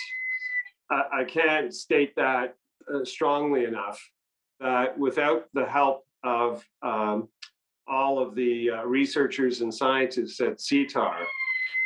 I, 0.90 1.22
can't 1.24 1.72
state 1.72 2.16
that 2.16 2.54
strongly 3.04 3.64
enough. 3.64 4.00
That 4.60 4.98
without 4.98 5.46
the 5.54 5.64
help 5.64 6.04
of 6.22 6.62
um, 6.82 7.28
all 7.88 8.18
of 8.18 8.34
the 8.34 8.70
uh, 8.70 8.84
researchers 8.84 9.62
and 9.62 9.74
scientists 9.74 10.40
at 10.40 10.58
CTAHR 10.58 11.24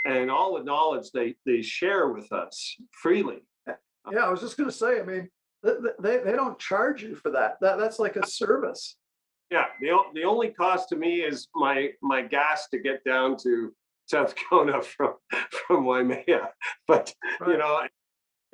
and 0.04 0.30
all 0.30 0.56
the 0.56 0.64
knowledge 0.64 1.10
they, 1.12 1.34
they 1.46 1.62
share 1.62 2.08
with 2.08 2.30
us 2.32 2.76
freely, 2.92 3.42
Yeah, 3.66 4.26
I 4.26 4.30
was 4.30 4.40
just 4.40 4.56
gonna 4.56 4.70
say, 4.70 5.00
I 5.00 5.02
mean, 5.02 5.30
th- 5.64 5.78
th- 5.80 5.94
they, 6.00 6.18
they 6.18 6.32
don't 6.32 6.58
charge 6.58 7.02
you 7.02 7.14
for 7.14 7.30
that. 7.30 7.56
That, 7.60 7.78
that's 7.78 7.98
like 7.98 8.16
a 8.16 8.26
service. 8.26 8.96
Yeah, 9.50 9.66
the, 9.80 9.96
the 10.14 10.24
only 10.24 10.48
cost 10.48 10.88
to 10.90 10.96
me 10.96 11.20
is 11.20 11.48
my, 11.54 11.90
my 12.02 12.22
gas 12.22 12.68
to 12.68 12.78
get 12.78 13.04
down 13.04 13.36
to 13.38 13.72
South 14.06 14.34
Kona 14.50 14.82
from, 14.82 15.14
from 15.50 15.84
Waimea. 15.86 16.50
But, 16.86 17.14
you 17.46 17.56
know, 17.56 17.86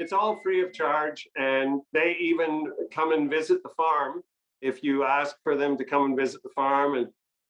it's 0.01 0.13
all 0.15 0.41
free 0.43 0.63
of 0.63 0.73
charge 0.73 1.29
and 1.37 1.83
they 1.93 2.17
even 2.19 2.73
come 2.91 3.13
and 3.13 3.31
visit 3.31 3.63
the 3.63 3.69
farm. 3.77 4.23
If 4.63 4.83
you 4.83 5.05
ask 5.05 5.37
for 5.43 5.57
them 5.57 5.77
to 5.77 5.85
come 5.85 6.07
and 6.07 6.17
visit 6.17 6.43
the 6.43 6.49
farm 6.55 6.95
and 6.97 7.09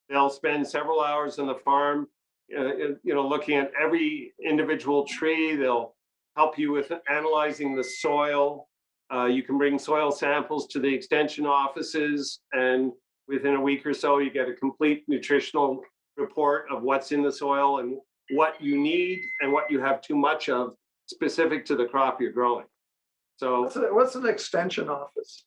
they'll 0.09 0.29
spend 0.29 0.67
several 0.67 1.01
hours 1.01 1.39
on 1.39 1.47
the 1.47 1.55
farm, 1.55 2.09
uh, 2.57 2.75
you 3.05 3.15
know, 3.15 3.27
looking 3.27 3.57
at 3.57 3.71
every 3.81 4.35
individual 4.45 5.07
tree. 5.07 5.55
They'll 5.55 5.95
help 6.37 6.59
you 6.59 6.73
with 6.73 6.93
analyzing 7.09 7.77
the 7.77 7.85
soil. 7.85 8.69
Uh, 9.15 9.27
you 9.27 9.45
can 9.45 9.57
bring 9.57 9.79
soil 9.79 10.11
samples 10.11 10.67
to 10.69 10.81
the 10.81 10.93
extension 10.93 11.47
offices 11.47 12.41
and 12.53 12.93
within 13.29 13.55
a 13.55 13.61
week 13.61 13.87
or 13.87 13.95
so, 13.95 14.19
you 14.19 14.31
get 14.31 14.49
a 14.49 14.55
complete 14.55 15.05
nutritional 15.07 15.81
report 16.17 16.67
of 16.69 16.83
what's 16.83 17.13
in 17.13 17.23
the 17.23 17.31
soil 17.31 17.79
and 17.79 17.97
what 18.33 18.61
you 18.61 18.77
need 18.77 19.21
and 19.41 19.53
what 19.53 19.71
you 19.71 19.81
have 19.81 20.03
too 20.03 20.17
much 20.17 20.49
of 20.49 20.75
specific 21.11 21.65
to 21.67 21.77
the 21.77 21.87
crop 21.87 22.21
you're 22.21 22.33
growing. 22.33 22.67
So, 23.37 23.63
What's, 23.63 23.77
a- 23.77 23.93
what's 23.95 24.15
an 24.15 24.27
extension 24.27 24.89
office? 24.89 25.45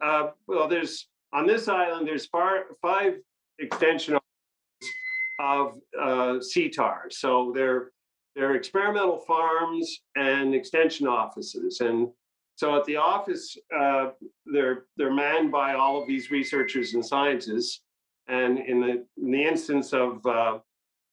uh, 0.00 0.28
well, 0.46 0.68
there's, 0.68 1.08
on 1.32 1.46
this 1.46 1.68
island, 1.68 2.06
there's 2.06 2.26
far, 2.26 2.64
five 2.80 3.14
extension 3.58 4.14
offices 4.14 4.94
of, 5.40 5.74
uh, 6.00 6.38
CTAHR. 6.40 7.12
So 7.12 7.52
they're, 7.54 7.90
they're 8.36 8.54
experimental 8.54 9.18
farms 9.18 10.00
and 10.16 10.54
extension 10.54 11.06
offices. 11.08 11.80
And 11.80 12.08
so 12.54 12.76
at 12.76 12.84
the 12.84 12.96
office, 12.96 13.56
uh, 13.76 14.10
they're, 14.46 14.84
they're 14.96 15.12
manned 15.14 15.50
by 15.50 15.74
all 15.74 16.00
of 16.00 16.06
these 16.06 16.30
researchers 16.30 16.94
and 16.94 17.04
scientists. 17.04 17.82
And 18.28 18.58
in 18.58 18.80
the, 18.80 19.04
in 19.20 19.30
the 19.32 19.44
instance 19.44 19.92
of, 19.92 20.24
uh, 20.24 20.58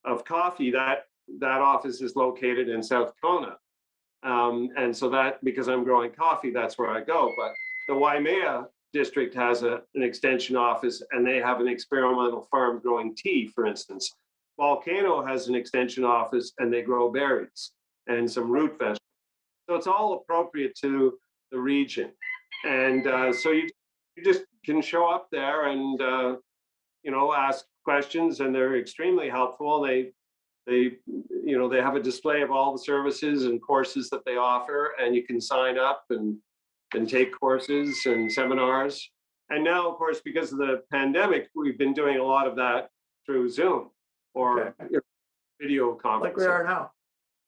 of 0.05 0.23
coffee, 0.25 0.69
that, 0.71 1.05
that 1.39 1.61
office 1.61 2.01
is 2.01 2.15
located 2.15 2.69
in 2.69 2.83
South 2.83 3.13
Kona. 3.23 3.57
Um, 4.25 4.69
and 4.75 4.95
so 4.95 5.07
that, 5.09 5.43
because 5.43 5.69
I'm 5.69 5.83
growing 5.83 6.11
coffee, 6.11 6.49
that's 6.49 6.77
where 6.77 6.89
I 6.89 7.01
go. 7.01 7.31
But 7.37 7.53
the 7.87 7.93
Waimea 7.93 8.67
district 8.91 9.35
has 9.35 9.61
a, 9.61 9.81
an 9.93 10.01
extension 10.01 10.55
office 10.55 11.03
and 11.11 11.25
they 11.25 11.37
have 11.37 11.59
an 11.59 11.67
experimental 11.67 12.47
farm 12.49 12.79
growing 12.79 13.15
tea, 13.15 13.47
for 13.53 13.65
instance. 13.65 14.11
Volcano 14.57 15.23
has 15.23 15.47
an 15.47 15.55
extension 15.55 16.03
office 16.03 16.53
and 16.57 16.73
they 16.73 16.81
grow 16.81 17.11
berries 17.11 17.71
and 18.07 18.29
some 18.29 18.49
root 18.49 18.71
vegetables. 18.79 18.99
So 19.69 19.75
it's 19.75 19.87
all 19.87 20.13
appropriate 20.13 20.75
to 20.81 21.17
the 21.51 21.59
region. 21.59 22.11
And 22.65 23.05
uh, 23.05 23.33
so 23.33 23.51
you, 23.51 23.67
you 24.15 24.23
just 24.23 24.45
can 24.63 24.81
show 24.81 25.07
up 25.07 25.27
there 25.31 25.67
and, 25.67 26.01
uh, 26.01 26.35
you 27.03 27.11
know, 27.11 27.33
ask 27.33 27.65
questions 27.83 28.39
and 28.39 28.55
they're 28.55 28.79
extremely 28.79 29.29
helpful. 29.29 29.81
They, 29.81 30.13
they, 30.67 30.93
you 31.43 31.57
know, 31.57 31.69
they 31.69 31.81
have 31.81 31.95
a 31.95 32.01
display 32.01 32.41
of 32.41 32.51
all 32.51 32.71
the 32.71 32.79
services 32.79 33.45
and 33.45 33.61
courses 33.61 34.09
that 34.09 34.25
they 34.25 34.37
offer 34.37 34.93
and 34.99 35.15
you 35.15 35.23
can 35.23 35.39
sign 35.39 35.77
up 35.77 36.05
and, 36.09 36.37
and 36.93 37.07
take 37.09 37.37
courses 37.37 38.05
and 38.05 38.31
seminars. 38.31 39.11
And 39.49 39.63
now, 39.63 39.87
of 39.89 39.97
course, 39.97 40.21
because 40.25 40.51
of 40.51 40.57
the 40.57 40.81
pandemic, 40.91 41.49
we've 41.55 41.77
been 41.77 41.93
doing 41.93 42.17
a 42.17 42.23
lot 42.23 42.47
of 42.47 42.55
that 42.55 42.89
through 43.25 43.49
Zoom 43.49 43.91
or 44.33 44.59
Okay. 44.59 44.71
you 44.89 44.95
know, 44.97 45.01
video 45.61 45.99
Like 46.03 46.35
we 46.35 46.43
conferencing. 46.43 46.49
are 46.49 46.63
now. 46.63 46.91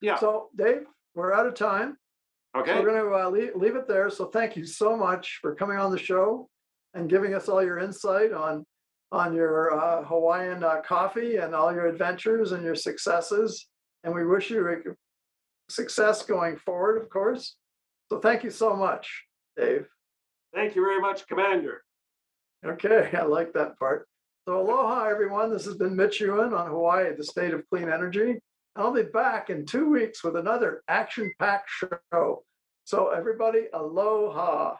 Yeah. 0.01 0.17
So 0.19 0.49
Dave, 0.55 0.85
we're 1.15 1.33
out 1.33 1.47
of 1.47 1.55
time. 1.55 1.97
So 2.55 2.61
Okay, 2.61 2.79
We're 2.81 2.85
gonna 3.03 3.27
uh, 3.27 3.29
leave, 3.29 3.55
leave 3.55 3.75
it 3.75 3.87
there. 3.87 4.09
So 4.11 4.25
thank 4.25 4.55
you 4.55 4.65
so 4.65 4.95
much 4.95 5.39
for 5.41 5.55
coming 5.55 5.77
on 5.77 5.91
the 5.91 5.97
show 5.97 6.49
and 6.93 7.09
giving 7.09 7.33
us 7.33 7.49
all 7.49 7.63
your 7.63 7.79
insight 7.79 8.31
on, 8.31 8.65
on 9.11 9.33
your 9.33 9.73
uh, 9.73 10.03
Hawaiian 10.03 10.63
uh, 10.63 10.81
coffee 10.81 11.37
and 11.37 11.55
all 11.55 11.73
your 11.73 11.87
adventures 11.87 12.51
and 12.51 12.63
your 12.63 12.75
successes. 12.75 13.67
And 14.03 14.13
we 14.13 14.25
wish 14.25 14.49
you 14.49 14.95
success 15.69 16.23
going 16.23 16.57
forward, 16.57 17.01
of 17.01 17.09
course. 17.09 17.55
So 18.09 18.19
thank 18.19 18.43
you 18.43 18.51
so 18.51 18.75
much, 18.75 19.25
Dave. 19.57 19.87
thank 20.53 20.75
you 20.75 20.83
very 20.83 21.01
much, 21.01 21.27
Commander. 21.27 21.83
Okay, 22.65 23.09
I 23.17 23.23
like 23.23 23.53
that 23.53 23.77
part. 23.79 24.07
So 24.47 24.61
aloha, 24.61 25.05
everyone. 25.05 25.51
This 25.51 25.65
has 25.65 25.75
been 25.75 25.95
Mitch 25.95 26.21
Ewan 26.21 26.53
on 26.53 26.67
Hawaii, 26.67 27.13
the 27.15 27.23
state 27.23 27.53
of 27.53 27.67
clean 27.69 27.89
energy. 27.89 28.39
I'll 28.77 28.93
be 28.93 29.03
back 29.03 29.49
in 29.49 29.65
two 29.65 29.89
weeks 29.89 30.23
with 30.23 30.35
another 30.35 30.83
action-packed 30.87 31.69
show. 31.69 32.43
So 32.85 33.09
everybody, 33.09 33.65
aloha. 33.73 34.75